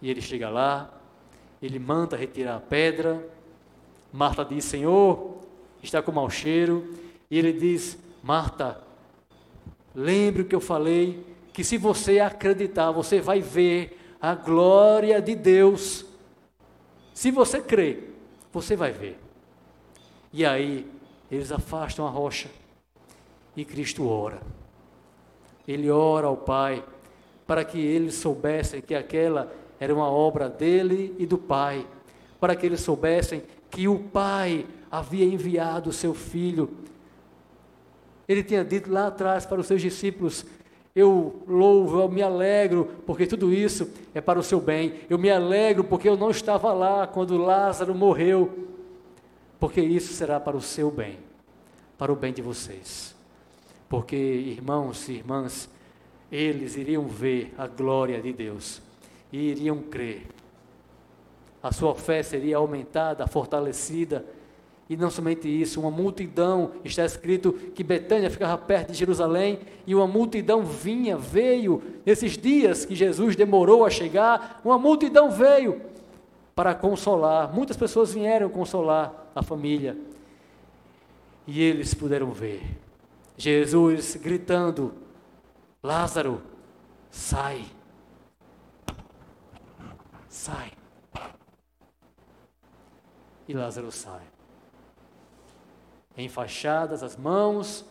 E 0.00 0.10
ele 0.10 0.20
chega 0.20 0.50
lá, 0.50 0.92
ele 1.62 1.78
manda 1.78 2.16
retirar 2.16 2.56
a 2.56 2.60
pedra, 2.60 3.26
Marta 4.12 4.44
diz: 4.44 4.64
Senhor, 4.64 5.40
está 5.82 6.00
com 6.00 6.12
mau 6.12 6.30
cheiro. 6.30 6.94
E 7.28 7.38
ele 7.38 7.52
diz: 7.52 7.98
Marta, 8.22 8.80
lembre 9.94 10.42
o 10.42 10.44
que 10.44 10.54
eu 10.54 10.60
falei, 10.60 11.26
que 11.52 11.64
se 11.64 11.76
você 11.76 12.20
acreditar, 12.20 12.92
você 12.92 13.20
vai 13.20 13.40
ver 13.40 14.16
a 14.20 14.34
glória 14.34 15.20
de 15.20 15.34
Deus. 15.34 16.04
Se 17.12 17.30
você 17.30 17.60
crer, 17.60 18.14
você 18.52 18.76
vai 18.76 18.92
ver. 18.92 19.18
E 20.32 20.44
aí, 20.44 20.86
eles 21.30 21.50
afastam 21.50 22.06
a 22.06 22.10
rocha 22.10 22.48
e 23.56 23.64
Cristo 23.64 24.08
ora. 24.08 24.40
Ele 25.66 25.90
ora 25.90 26.26
ao 26.26 26.36
Pai 26.36 26.84
para 27.46 27.64
que 27.64 27.78
eles 27.78 28.14
soubessem 28.14 28.80
que 28.80 28.94
aquela 28.94 29.52
era 29.78 29.94
uma 29.94 30.08
obra 30.08 30.48
dele 30.48 31.14
e 31.18 31.26
do 31.26 31.36
Pai, 31.36 31.86
para 32.40 32.54
que 32.56 32.64
eles 32.64 32.80
soubessem 32.80 33.42
que 33.70 33.88
o 33.88 33.98
Pai 33.98 34.66
havia 34.90 35.24
enviado 35.24 35.90
o 35.90 35.92
seu 35.92 36.14
filho. 36.14 36.70
Ele 38.28 38.42
tinha 38.42 38.64
dito 38.64 38.90
lá 38.90 39.08
atrás 39.08 39.44
para 39.44 39.60
os 39.60 39.66
seus 39.66 39.82
discípulos: 39.82 40.46
Eu 40.94 41.42
louvo, 41.46 42.00
eu 42.00 42.08
me 42.08 42.22
alegro, 42.22 42.88
porque 43.04 43.26
tudo 43.26 43.52
isso 43.52 43.90
é 44.14 44.20
para 44.20 44.38
o 44.38 44.42
seu 44.42 44.60
bem. 44.60 45.00
Eu 45.10 45.18
me 45.18 45.30
alegro 45.30 45.84
porque 45.84 46.08
eu 46.08 46.16
não 46.16 46.30
estava 46.30 46.72
lá 46.72 47.06
quando 47.06 47.36
Lázaro 47.36 47.94
morreu, 47.94 48.68
porque 49.58 49.80
isso 49.80 50.12
será 50.14 50.40
para 50.40 50.56
o 50.56 50.62
seu 50.62 50.90
bem, 50.90 51.18
para 51.98 52.12
o 52.12 52.16
bem 52.16 52.32
de 52.32 52.40
vocês. 52.40 53.13
Porque, 53.88 54.16
irmãos 54.16 55.08
e 55.08 55.12
irmãs, 55.12 55.68
eles 56.30 56.76
iriam 56.76 57.06
ver 57.06 57.54
a 57.56 57.66
glória 57.66 58.20
de 58.20 58.32
Deus 58.32 58.82
e 59.32 59.50
iriam 59.50 59.78
crer 59.78 60.26
a 61.64 61.72
sua 61.72 61.94
fé 61.94 62.22
seria 62.22 62.58
aumentada, 62.58 63.26
fortalecida, 63.26 64.22
E 64.86 64.98
não 64.98 65.08
somente 65.08 65.48
isso, 65.48 65.80
uma 65.80 65.90
multidão, 65.90 66.72
está 66.84 67.06
escrito 67.06 67.54
que 67.74 67.82
Betânia 67.82 68.28
ficava 68.28 68.58
perto 68.58 68.92
de 68.92 68.98
Jerusalém, 68.98 69.60
e 69.86 69.94
uma 69.94 70.06
multidão 70.06 70.62
vinha, 70.62 71.16
veio, 71.16 71.82
nesses 72.04 72.36
dias 72.36 72.84
que 72.84 72.94
Jesus 72.94 73.34
demorou 73.34 73.86
a 73.86 73.88
chegar, 73.88 74.60
uma 74.62 74.78
multidão 74.78 75.30
veio 75.30 75.80
para 76.54 76.74
consolar. 76.74 77.50
Muitas 77.50 77.78
pessoas 77.78 78.12
vieram 78.12 78.50
consolar 78.50 79.30
a 79.34 79.42
família. 79.42 79.96
E 81.46 81.62
eles 81.62 81.94
puderam 81.94 82.30
ver 82.32 82.60
Jesus 83.36 84.16
gritando: 84.16 84.94
Lázaro, 85.82 86.42
sai, 87.10 87.64
sai. 90.28 90.72
E 93.46 93.52
Lázaro 93.52 93.92
sai 93.92 94.34
enfaixadas 96.16 97.02
as 97.02 97.16
mãos, 97.16 97.84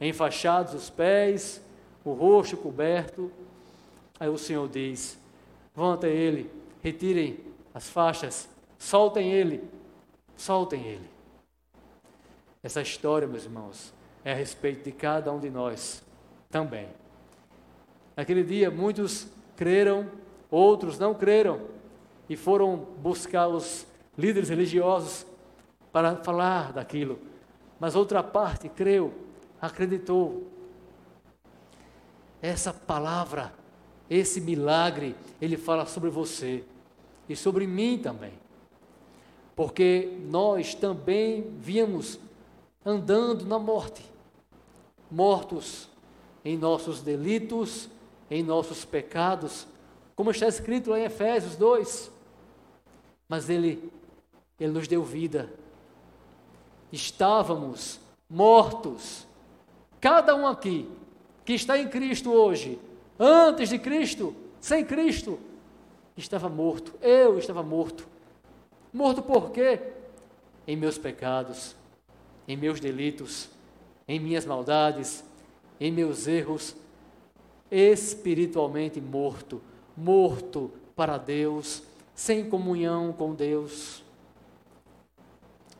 enfaixados 0.00 0.74
os 0.74 0.90
pés, 0.90 1.62
o 2.04 2.12
rosto 2.12 2.56
coberto. 2.56 3.30
Aí 4.18 4.28
o 4.28 4.38
Senhor 4.38 4.68
diz: 4.68 5.18
Vão 5.74 5.92
até 5.92 6.08
ele, 6.08 6.50
retirem 6.82 7.40
as 7.72 7.88
faixas, 7.88 8.48
soltem 8.78 9.32
ele, 9.32 9.62
soltem 10.36 10.84
ele. 10.84 11.10
Essa 12.62 12.82
história, 12.82 13.26
meus 13.26 13.44
irmãos, 13.44 13.92
é 14.24 14.32
a 14.32 14.34
respeito 14.34 14.84
de 14.84 14.92
cada 14.92 15.32
um 15.32 15.38
de 15.38 15.50
nós 15.50 16.02
também. 16.50 16.88
Naquele 18.16 18.42
dia, 18.42 18.70
muitos 18.70 19.26
creram, 19.56 20.06
outros 20.50 20.98
não 20.98 21.14
creram, 21.14 21.62
e 22.28 22.36
foram 22.36 22.76
buscar 22.76 23.48
os 23.48 23.86
líderes 24.16 24.48
religiosos 24.48 25.26
para 25.92 26.16
falar 26.16 26.72
daquilo 26.72 27.30
mas 27.80 27.96
outra 27.96 28.22
parte 28.22 28.68
creu, 28.68 29.10
acreditou. 29.58 30.46
Essa 32.42 32.74
palavra, 32.74 33.54
esse 34.08 34.38
milagre, 34.38 35.16
ele 35.40 35.56
fala 35.56 35.86
sobre 35.86 36.10
você 36.10 36.62
e 37.26 37.34
sobre 37.34 37.66
mim 37.66 37.98
também. 37.98 38.34
Porque 39.56 40.18
nós 40.28 40.74
também 40.74 41.50
víamos 41.58 42.20
andando 42.84 43.46
na 43.46 43.58
morte, 43.58 44.04
mortos 45.10 45.88
em 46.44 46.56
nossos 46.56 47.00
delitos, 47.00 47.88
em 48.30 48.42
nossos 48.42 48.84
pecados, 48.84 49.66
como 50.14 50.30
está 50.30 50.46
escrito 50.46 50.90
lá 50.90 50.98
em 50.98 51.04
Efésios 51.04 51.56
2. 51.56 52.10
Mas 53.28 53.48
ele 53.48 53.90
ele 54.58 54.72
nos 54.72 54.86
deu 54.86 55.02
vida 55.02 55.48
estávamos 56.92 58.00
mortos. 58.28 59.26
Cada 60.00 60.34
um 60.34 60.46
aqui 60.46 60.88
que 61.44 61.52
está 61.52 61.78
em 61.78 61.88
Cristo 61.88 62.32
hoje, 62.32 62.78
antes 63.18 63.68
de 63.68 63.78
Cristo, 63.78 64.34
sem 64.60 64.84
Cristo, 64.84 65.38
estava 66.16 66.48
morto. 66.48 66.94
Eu 67.00 67.38
estava 67.38 67.62
morto. 67.62 68.06
Morto 68.92 69.22
por 69.22 69.50
quê? 69.50 69.80
Em 70.66 70.76
meus 70.76 70.98
pecados, 70.98 71.74
em 72.46 72.56
meus 72.56 72.80
delitos, 72.80 73.48
em 74.10 74.18
minhas 74.18 74.44
maldades, 74.44 75.22
em 75.78 75.92
meus 75.92 76.26
erros, 76.26 76.74
espiritualmente 77.70 79.00
morto, 79.00 79.62
morto 79.96 80.72
para 80.96 81.16
Deus, 81.16 81.84
sem 82.12 82.50
comunhão 82.50 83.12
com 83.12 83.32
Deus. 83.32 84.02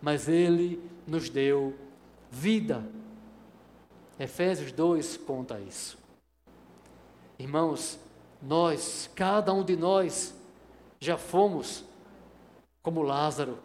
Mas 0.00 0.28
Ele 0.28 0.80
nos 1.08 1.28
deu 1.28 1.74
vida. 2.30 2.88
Efésios 4.16 4.70
2 4.70 5.16
conta 5.16 5.58
isso. 5.58 5.98
Irmãos, 7.36 7.98
nós, 8.40 9.10
cada 9.12 9.52
um 9.52 9.64
de 9.64 9.74
nós, 9.74 10.32
já 11.00 11.18
fomos 11.18 11.84
como 12.80 13.02
Lázaro, 13.02 13.58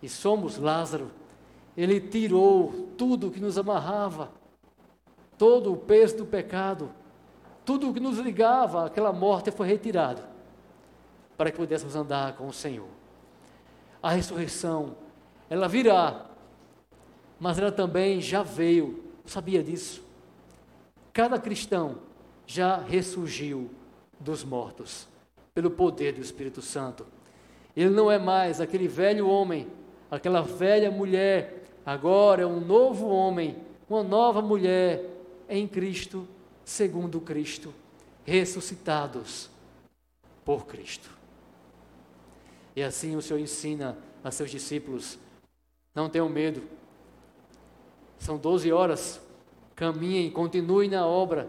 e 0.00 0.08
somos 0.08 0.56
Lázaro. 0.56 1.10
Ele 1.76 2.00
tirou 2.00 2.90
tudo 2.96 3.30
que 3.30 3.40
nos 3.40 3.58
amarrava, 3.58 4.30
todo 5.36 5.72
o 5.72 5.76
peso 5.76 6.18
do 6.18 6.26
pecado, 6.26 6.90
tudo 7.64 7.90
o 7.90 7.94
que 7.94 8.00
nos 8.00 8.18
ligava 8.18 8.86
àquela 8.86 9.12
morte 9.12 9.50
foi 9.50 9.66
retirado, 9.66 10.22
para 11.36 11.50
que 11.50 11.56
pudéssemos 11.56 11.96
andar 11.96 12.36
com 12.36 12.46
o 12.46 12.52
Senhor. 12.52 12.88
A 14.02 14.10
ressurreição, 14.10 14.96
ela 15.48 15.66
virá 15.66 16.26
mas 17.38 17.58
ela 17.58 17.72
também 17.72 18.20
já 18.20 18.42
veio, 18.42 19.04
sabia 19.26 19.62
disso? 19.62 20.02
Cada 21.12 21.38
cristão 21.38 21.98
já 22.46 22.78
ressurgiu 22.78 23.70
dos 24.18 24.44
mortos 24.44 25.06
pelo 25.52 25.70
poder 25.70 26.12
do 26.12 26.20
Espírito 26.20 26.62
Santo. 26.62 27.06
Ele 27.76 27.90
não 27.90 28.10
é 28.10 28.18
mais 28.18 28.60
aquele 28.60 28.88
velho 28.88 29.28
homem, 29.28 29.68
aquela 30.10 30.42
velha 30.42 30.90
mulher, 30.90 31.63
agora 31.84 32.42
é 32.42 32.46
um 32.46 32.60
novo 32.60 33.08
homem, 33.08 33.56
uma 33.88 34.02
nova 34.02 34.40
mulher 34.40 35.04
em 35.48 35.66
Cristo, 35.66 36.26
segundo 36.64 37.20
Cristo, 37.20 37.72
ressuscitados 38.24 39.50
por 40.44 40.66
Cristo. 40.66 41.10
E 42.76 42.82
assim 42.82 43.16
o 43.16 43.22
Senhor 43.22 43.38
ensina 43.38 43.96
a 44.22 44.30
seus 44.30 44.50
discípulos: 44.50 45.18
não 45.94 46.08
tenham 46.08 46.28
medo, 46.28 46.62
são 48.18 48.38
12 48.38 48.72
horas. 48.72 49.20
Caminhem, 49.76 50.30
continuem 50.30 50.88
na 50.88 51.06
obra. 51.06 51.48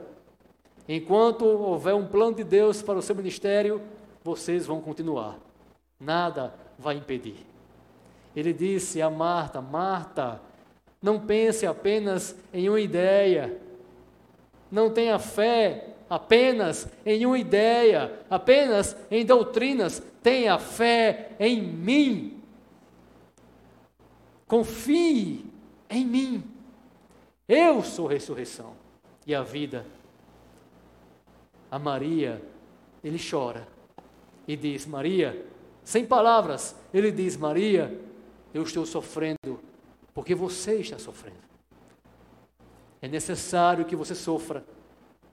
Enquanto 0.87 1.45
houver 1.45 1.95
um 1.95 2.07
plano 2.07 2.35
de 2.35 2.43
Deus 2.43 2.81
para 2.81 2.97
o 2.99 3.01
seu 3.01 3.15
ministério, 3.15 3.81
vocês 4.23 4.65
vão 4.65 4.81
continuar. 4.81 5.39
Nada 5.99 6.53
vai 6.77 6.97
impedir. 6.97 7.45
Ele 8.35 8.51
disse 8.51 9.01
a 9.01 9.09
Marta: 9.09 9.61
Marta, 9.61 10.41
não 11.01 11.19
pense 11.19 11.65
apenas 11.65 12.35
em 12.53 12.67
uma 12.67 12.79
ideia. 12.79 13.61
Não 14.71 14.89
tenha 14.89 15.17
fé 15.19 15.95
apenas 16.09 16.87
em 17.05 17.25
uma 17.25 17.37
ideia, 17.37 18.19
apenas 18.29 18.95
em 19.09 19.25
doutrinas. 19.25 20.01
Tenha 20.21 20.57
fé 20.59 21.31
em 21.39 21.61
mim. 21.61 22.41
Confie 24.47 25.45
em 25.89 26.05
mim. 26.05 26.43
Eu 27.47 27.83
sou 27.83 28.07
ressurreição 28.07 28.73
e 29.25 29.33
a 29.33 29.43
vida. 29.43 29.85
A 31.69 31.77
Maria, 31.77 32.41
ele 33.03 33.19
chora 33.19 33.67
e 34.47 34.55
diz: 34.55 34.85
Maria, 34.85 35.45
sem 35.83 36.05
palavras, 36.05 36.75
ele 36.93 37.11
diz: 37.11 37.37
Maria, 37.37 38.04
eu 38.55 38.63
estou 38.63 38.85
sofrendo 38.85 39.59
porque 40.13 40.33
você 40.33 40.75
está 40.75 40.97
sofrendo. 40.97 41.43
É 43.01 43.07
necessário 43.07 43.83
que 43.83 43.97
você 43.97 44.15
sofra 44.15 44.65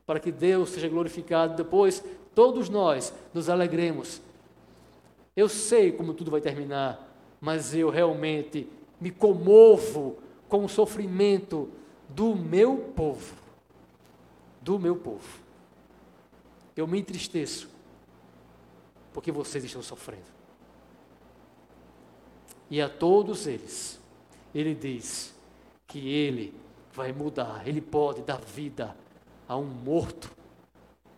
para 0.05 0.19
que 0.19 0.33
Deus 0.33 0.71
seja 0.71 0.89
glorificado. 0.89 1.55
Depois, 1.55 2.03
todos 2.35 2.69
nós 2.69 3.15
nos 3.33 3.49
alegremos. 3.49 4.21
Eu 5.37 5.49
sei 5.49 5.93
como 5.93 6.13
tudo 6.13 6.33
vai 6.33 6.41
terminar, 6.41 7.17
mas 7.41 7.73
eu 7.75 7.91
realmente 7.91 8.69
me 9.01 9.13
comovo 9.13 10.19
com 10.49 10.65
o 10.65 10.69
sofrimento 10.69 11.71
do 12.09 12.35
meu 12.35 12.77
povo. 12.77 13.37
Do 14.61 14.81
meu 14.81 14.97
povo. 14.97 15.41
Eu 16.77 16.89
me 16.89 16.99
entristeço 16.99 17.71
porque 19.13 19.31
vocês 19.31 19.63
estão 19.63 19.81
sofrendo. 19.81 20.41
E 22.73 22.81
a 22.81 22.89
todos 22.89 23.47
eles, 23.47 24.01
ele 24.55 24.75
diz 24.75 25.35
que 25.87 26.09
ele 26.09 26.55
vai 26.91 27.12
mudar, 27.12 27.68
ele 27.68 27.83
pode 27.83 28.23
dar 28.23 28.41
vida 28.41 28.97
a 29.47 29.59
um 29.59 29.66
morto 29.66 30.31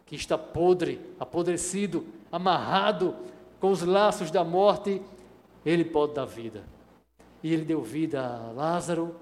que 0.05 0.17
está 0.17 0.37
podre, 0.37 1.01
apodrecido, 1.17 2.05
amarrado 2.33 3.15
com 3.61 3.71
os 3.71 3.83
laços 3.83 4.33
da 4.33 4.43
morte, 4.43 5.01
ele 5.65 5.85
pode 5.85 6.15
dar 6.15 6.25
vida. 6.25 6.65
E 7.41 7.53
ele 7.53 7.65
deu 7.65 7.81
vida 7.83 8.21
a 8.21 8.51
Lázaro, 8.51 9.15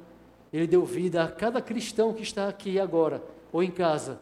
ele 0.51 0.66
deu 0.66 0.87
vida 0.87 1.24
a 1.24 1.28
cada 1.28 1.61
cristão 1.61 2.14
que 2.14 2.22
está 2.22 2.49
aqui 2.49 2.80
agora 2.80 3.22
ou 3.53 3.62
em 3.62 3.70
casa. 3.70 4.18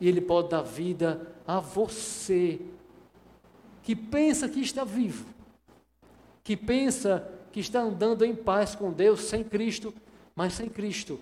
E 0.00 0.08
Ele 0.08 0.20
pode 0.20 0.48
dar 0.48 0.62
vida 0.62 1.32
a 1.46 1.60
você 1.60 2.60
que 3.84 3.94
pensa 3.94 4.48
que 4.48 4.60
está 4.60 4.82
vivo, 4.82 5.31
que 6.42 6.56
pensa 6.56 7.28
que 7.52 7.60
está 7.60 7.80
andando 7.80 8.24
em 8.24 8.34
paz 8.34 8.74
com 8.74 8.92
Deus 8.92 9.20
sem 9.24 9.44
Cristo, 9.44 9.94
mas 10.34 10.54
sem 10.54 10.68
Cristo 10.68 11.20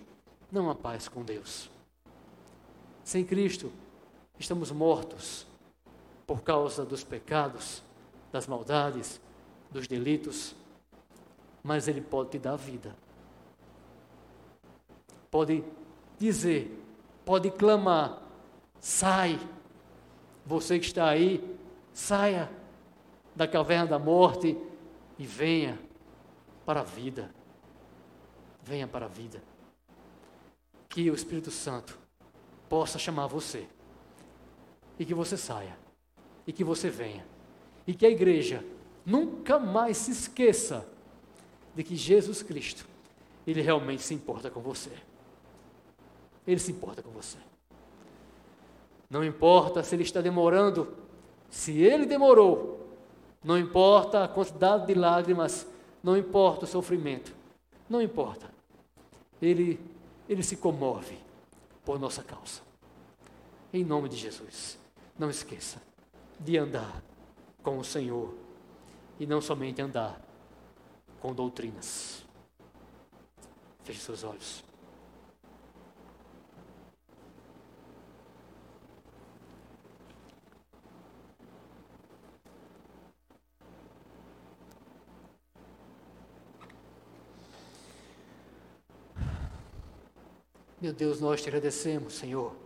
não 0.50 0.70
há 0.70 0.74
paz 0.74 1.08
com 1.08 1.22
Deus. 1.22 1.70
Sem 3.04 3.24
Cristo 3.24 3.72
estamos 4.38 4.70
mortos 4.70 5.46
por 6.26 6.42
causa 6.42 6.84
dos 6.84 7.02
pecados, 7.02 7.82
das 8.30 8.46
maldades, 8.46 9.20
dos 9.70 9.86
delitos. 9.86 10.54
mas 11.62 11.88
Ele 11.88 12.00
pode 12.00 12.30
te 12.30 12.38
dar 12.38 12.56
vida. 12.56 12.94
Pode 15.30 15.62
dizer, 16.18 16.82
pode 17.24 17.50
clamar: 17.50 18.22
sai, 18.80 19.38
você 20.46 20.78
que 20.78 20.86
está 20.86 21.08
aí, 21.08 21.56
saia 21.92 22.50
da 23.34 23.46
caverna 23.46 23.86
da 23.86 23.98
morte 23.98 24.56
e 25.20 25.26
venha 25.26 25.78
para 26.64 26.80
a 26.80 26.82
vida. 26.82 27.30
Venha 28.62 28.88
para 28.88 29.04
a 29.04 29.08
vida. 29.08 29.42
Que 30.88 31.10
o 31.10 31.14
Espírito 31.14 31.50
Santo 31.50 31.98
possa 32.70 32.98
chamar 32.98 33.26
você 33.26 33.68
e 34.98 35.04
que 35.04 35.12
você 35.12 35.36
saia 35.36 35.78
e 36.46 36.52
que 36.54 36.64
você 36.64 36.88
venha 36.88 37.26
e 37.86 37.92
que 37.92 38.06
a 38.06 38.10
igreja 38.10 38.64
nunca 39.04 39.58
mais 39.58 39.98
se 39.98 40.10
esqueça 40.10 40.88
de 41.74 41.84
que 41.84 41.96
Jesus 41.96 42.42
Cristo, 42.42 42.86
ele 43.46 43.60
realmente 43.60 44.02
se 44.02 44.14
importa 44.14 44.50
com 44.50 44.60
você. 44.60 44.92
Ele 46.46 46.58
se 46.58 46.72
importa 46.72 47.02
com 47.02 47.10
você. 47.10 47.38
Não 49.10 49.22
importa 49.22 49.82
se 49.82 49.94
ele 49.94 50.02
está 50.02 50.22
demorando, 50.22 50.96
se 51.50 51.78
ele 51.82 52.06
demorou, 52.06 52.89
não 53.42 53.58
importa 53.58 54.24
a 54.24 54.28
quantidade 54.28 54.86
de 54.86 54.94
lágrimas, 54.94 55.66
não 56.02 56.16
importa 56.16 56.64
o 56.64 56.68
sofrimento, 56.68 57.34
não 57.88 58.00
importa. 58.00 58.50
Ele, 59.40 59.80
ele 60.28 60.42
se 60.42 60.56
comove 60.56 61.18
por 61.84 61.98
nossa 61.98 62.22
causa. 62.22 62.60
Em 63.72 63.84
nome 63.84 64.08
de 64.08 64.16
Jesus, 64.16 64.78
não 65.18 65.30
esqueça 65.30 65.80
de 66.38 66.58
andar 66.58 67.02
com 67.62 67.78
o 67.78 67.84
Senhor 67.84 68.34
e 69.18 69.26
não 69.26 69.40
somente 69.40 69.80
andar 69.80 70.20
com 71.20 71.34
doutrinas. 71.34 72.24
Feche 73.84 74.00
seus 74.00 74.24
olhos. 74.24 74.69
Meu 90.80 90.94
Deus, 90.94 91.20
nós 91.20 91.42
te 91.42 91.48
agradecemos, 91.48 92.14
Senhor. 92.14 92.56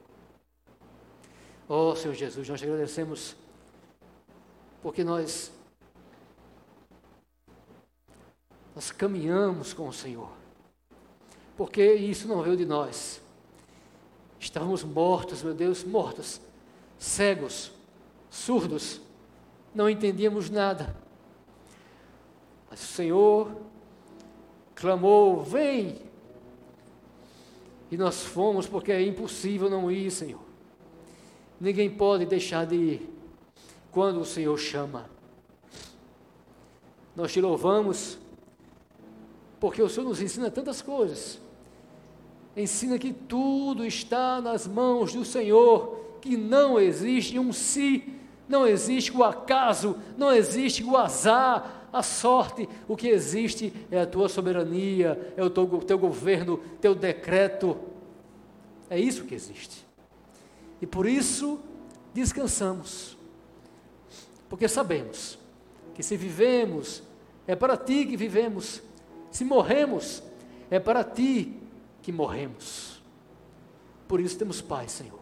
Oh, 1.69 1.97
Senhor 1.97 2.15
Jesus, 2.15 2.49
nós 2.49 2.61
te 2.61 2.65
agradecemos 2.65 3.35
porque 4.81 5.03
nós 5.03 5.51
nós 8.75 8.93
caminhamos 8.93 9.73
com 9.73 9.89
o 9.89 9.93
Senhor. 9.93 10.31
Porque 11.57 11.95
isso 11.95 12.29
não 12.29 12.43
veio 12.43 12.57
de 12.57 12.65
nós. 12.65 13.21
Estávamos 14.39 14.85
mortos, 14.85 15.43
meu 15.43 15.55
Deus, 15.55 15.83
mortos, 15.83 16.41
cegos, 16.99 17.73
surdos, 18.31 19.01
não 19.75 19.89
entendíamos 19.89 20.51
nada. 20.51 20.95
Mas 22.71 22.81
o 22.81 22.93
Senhor 22.93 23.57
clamou: 24.75 25.43
Vem, 25.43 26.04
e 27.91 27.97
nós 27.97 28.23
fomos 28.23 28.67
porque 28.67 28.93
é 28.93 29.03
impossível 29.03 29.71
não 29.71 29.91
ir, 29.91 30.11
Senhor. 30.11 30.41
Ninguém 31.61 31.91
pode 31.91 32.27
deixar 32.27 32.67
de 32.67 32.75
ir 32.75 33.11
quando 33.91 34.21
o 34.21 34.25
Senhor 34.25 34.57
chama. 34.59 35.09
Nós 37.15 37.33
te 37.33 37.41
louvamos 37.41 38.19
porque 39.61 39.81
o 39.81 39.89
Senhor 39.89 40.09
nos 40.09 40.21
ensina 40.21 40.51
tantas 40.51 40.83
coisas. 40.83 41.41
Ensina 42.57 42.99
que 42.99 43.13
tudo 43.13 43.85
está 43.85 44.41
nas 44.41 44.67
mãos 44.67 45.13
do 45.13 45.25
Senhor, 45.25 46.19
que 46.21 46.37
não 46.37 46.79
existe 46.79 47.39
um 47.39 47.53
si, 47.53 48.15
não 48.49 48.67
existe 48.67 49.17
o 49.17 49.25
acaso, 49.25 49.97
não 50.17 50.33
existe 50.33 50.85
o 50.85 50.97
azar, 50.97 51.84
a 51.95 52.03
sorte, 52.03 52.69
o 52.89 52.97
que 52.97 53.09
existe 53.09 53.73
é 53.89 54.01
a 54.01 54.07
tua 54.07 54.29
soberania, 54.29 55.33
é 55.37 55.45
o 55.45 55.49
teu, 55.49 55.67
teu 55.79 55.97
governo, 55.97 56.59
teu 56.81 56.93
decreto. 56.93 57.79
É 58.91 58.99
isso 58.99 59.25
que 59.25 59.35
existe. 59.35 59.87
E 60.83 60.87
por 60.87 61.07
isso 61.07 61.61
descansamos, 62.13 63.17
porque 64.49 64.69
sabemos 64.69 65.39
que 65.95 66.03
se 66.03 66.17
vivemos, 66.17 67.03
é 67.47 67.55
para 67.55 67.77
ti 67.77 68.05
que 68.05 68.17
vivemos, 68.17 68.83
se 69.31 69.45
morremos, 69.45 70.23
é 70.71 70.81
para 70.81 71.05
ti 71.05 71.57
que 72.03 72.11
morremos. 72.11 73.01
Por 74.09 74.21
isso 74.21 74.37
temos 74.37 74.61
paz, 74.61 74.91
Senhor. 74.91 75.21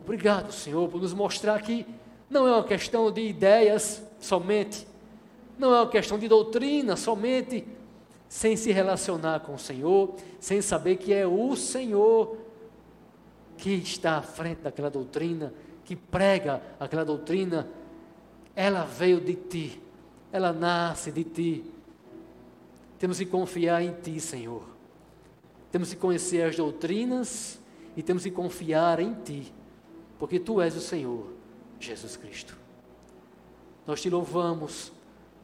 Obrigado, 0.00 0.52
Senhor, 0.52 0.88
por 0.88 1.00
nos 1.00 1.14
mostrar 1.14 1.62
que 1.62 1.86
não 2.28 2.48
é 2.48 2.52
uma 2.52 2.64
questão 2.64 3.10
de 3.10 3.22
ideias 3.22 4.02
somente, 4.20 4.86
não 5.58 5.74
é 5.74 5.80
uma 5.80 5.88
questão 5.88 6.18
de 6.18 6.28
doutrina 6.28 6.96
somente, 6.96 7.66
sem 8.28 8.56
se 8.56 8.72
relacionar 8.72 9.40
com 9.40 9.54
o 9.54 9.58
Senhor, 9.58 10.16
sem 10.40 10.60
saber 10.60 10.96
que 10.96 11.12
é 11.12 11.26
o 11.26 11.54
Senhor 11.54 12.36
que 13.56 13.70
está 13.70 14.18
à 14.18 14.22
frente 14.22 14.62
daquela 14.62 14.90
doutrina, 14.90 15.54
que 15.84 15.94
prega 15.94 16.62
aquela 16.80 17.04
doutrina, 17.04 17.68
ela 18.56 18.84
veio 18.84 19.20
de 19.20 19.34
ti, 19.34 19.80
ela 20.32 20.52
nasce 20.52 21.12
de 21.12 21.24
ti. 21.24 21.64
Temos 22.98 23.18
que 23.18 23.26
confiar 23.26 23.82
em 23.82 23.92
ti, 23.92 24.18
Senhor. 24.18 24.62
Temos 25.70 25.90
que 25.90 25.96
conhecer 25.96 26.42
as 26.42 26.56
doutrinas 26.56 27.60
e 27.96 28.02
temos 28.02 28.22
que 28.22 28.30
confiar 28.30 29.00
em 29.00 29.14
ti, 29.14 29.52
porque 30.18 30.38
tu 30.38 30.60
és 30.60 30.74
o 30.76 30.80
Senhor, 30.80 31.26
Jesus 31.78 32.16
Cristo. 32.16 32.56
Nós 33.86 34.00
te 34.00 34.08
louvamos 34.08 34.92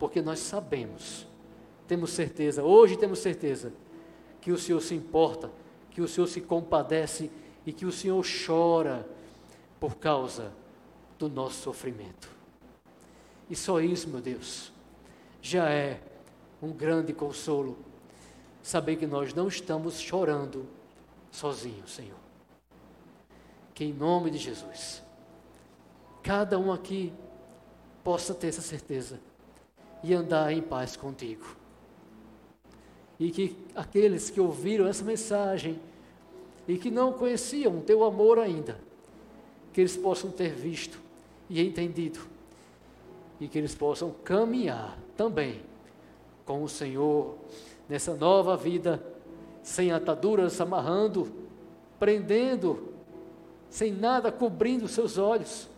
porque 0.01 0.23
nós 0.23 0.39
sabemos, 0.39 1.27
temos 1.87 2.11
certeza, 2.11 2.65
hoje 2.65 2.97
temos 2.97 3.19
certeza, 3.19 3.71
que 4.41 4.51
o 4.51 4.57
Senhor 4.57 4.81
se 4.81 4.95
importa, 4.95 5.53
que 5.91 6.01
o 6.01 6.09
Senhor 6.09 6.27
se 6.27 6.41
compadece 6.41 7.31
e 7.67 7.73
que 7.73 7.85
o 7.85 7.93
Senhor 7.93 8.25
chora 8.47 9.07
por 9.79 9.97
causa 9.97 10.55
do 11.19 11.29
nosso 11.29 11.61
sofrimento. 11.63 12.31
E 13.51 13.55
só 13.55 13.79
isso, 13.79 14.09
meu 14.09 14.23
Deus, 14.23 14.73
já 15.43 15.69
é 15.69 16.01
um 16.63 16.73
grande 16.73 17.13
consolo 17.13 17.77
saber 18.63 18.97
que 18.97 19.07
nós 19.07 19.35
não 19.35 19.49
estamos 19.49 20.01
chorando 20.01 20.67
sozinhos, 21.31 21.93
Senhor. 21.93 22.17
Que 23.75 23.85
em 23.85 23.93
nome 23.93 24.31
de 24.31 24.39
Jesus, 24.39 25.03
cada 26.23 26.59
um 26.59 26.73
aqui 26.73 27.13
possa 28.03 28.33
ter 28.33 28.49
essa 28.49 28.63
certeza 28.63 29.21
e 30.03 30.15
andar 30.15 30.53
em 30.53 30.63
paz 30.63 30.97
contigo. 30.97 31.45
E 33.19 33.31
que 33.31 33.57
aqueles 33.75 34.31
que 34.31 34.41
ouviram 34.41 34.87
essa 34.87 35.05
mensagem 35.05 35.79
e 36.67 36.79
que 36.79 36.91
não 36.91 37.13
conheciam 37.13 37.79
o 37.79 37.83
teu 37.83 38.05
amor 38.05 38.39
ainda, 38.39 38.79
que 39.73 39.81
eles 39.81 39.97
possam 39.97 40.31
ter 40.31 40.55
visto 40.55 40.99
e 41.49 41.61
entendido, 41.61 42.21
e 43.41 43.49
que 43.49 43.59
eles 43.59 43.75
possam 43.75 44.15
caminhar 44.25 44.99
também 45.17 45.63
com 46.47 46.63
o 46.63 46.69
Senhor 46.69 47.35
nessa 47.89 48.15
nova 48.15 48.57
vida, 48.57 49.05
sem 49.63 49.93
ataduras 49.93 50.61
amarrando, 50.61 51.31
prendendo, 51.99 52.95
sem 53.69 53.93
nada 53.93 54.33
cobrindo 54.33 54.89
seus 54.89 55.19
olhos, 55.19 55.69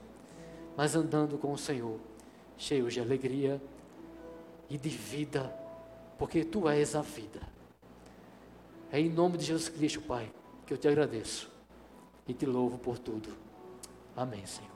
mas 0.77 0.95
andando 0.95 1.37
com 1.39 1.53
o 1.53 1.59
Senhor, 1.59 1.99
cheios 2.57 2.95
de 2.95 3.01
alegria 3.01 3.61
e 4.73 4.79
de 4.79 4.89
vida, 4.89 5.55
porque 6.19 6.43
tu 6.43 6.67
és 6.67 6.97
a 6.97 7.03
vida. 7.03 7.43
É 8.91 8.99
em 8.99 9.11
nome 9.11 9.37
de 9.37 9.45
Jesus 9.45 9.69
Cristo, 9.69 10.01
Pai, 10.01 10.33
que 10.67 10.73
eu 10.73 10.79
te 10.79 10.89
agradeço 10.89 11.51
e 12.27 12.33
te 12.33 12.47
louvo 12.47 12.79
por 12.79 12.99
tudo. 12.99 13.37
Amém, 14.17 14.47
Senhor. 14.47 14.72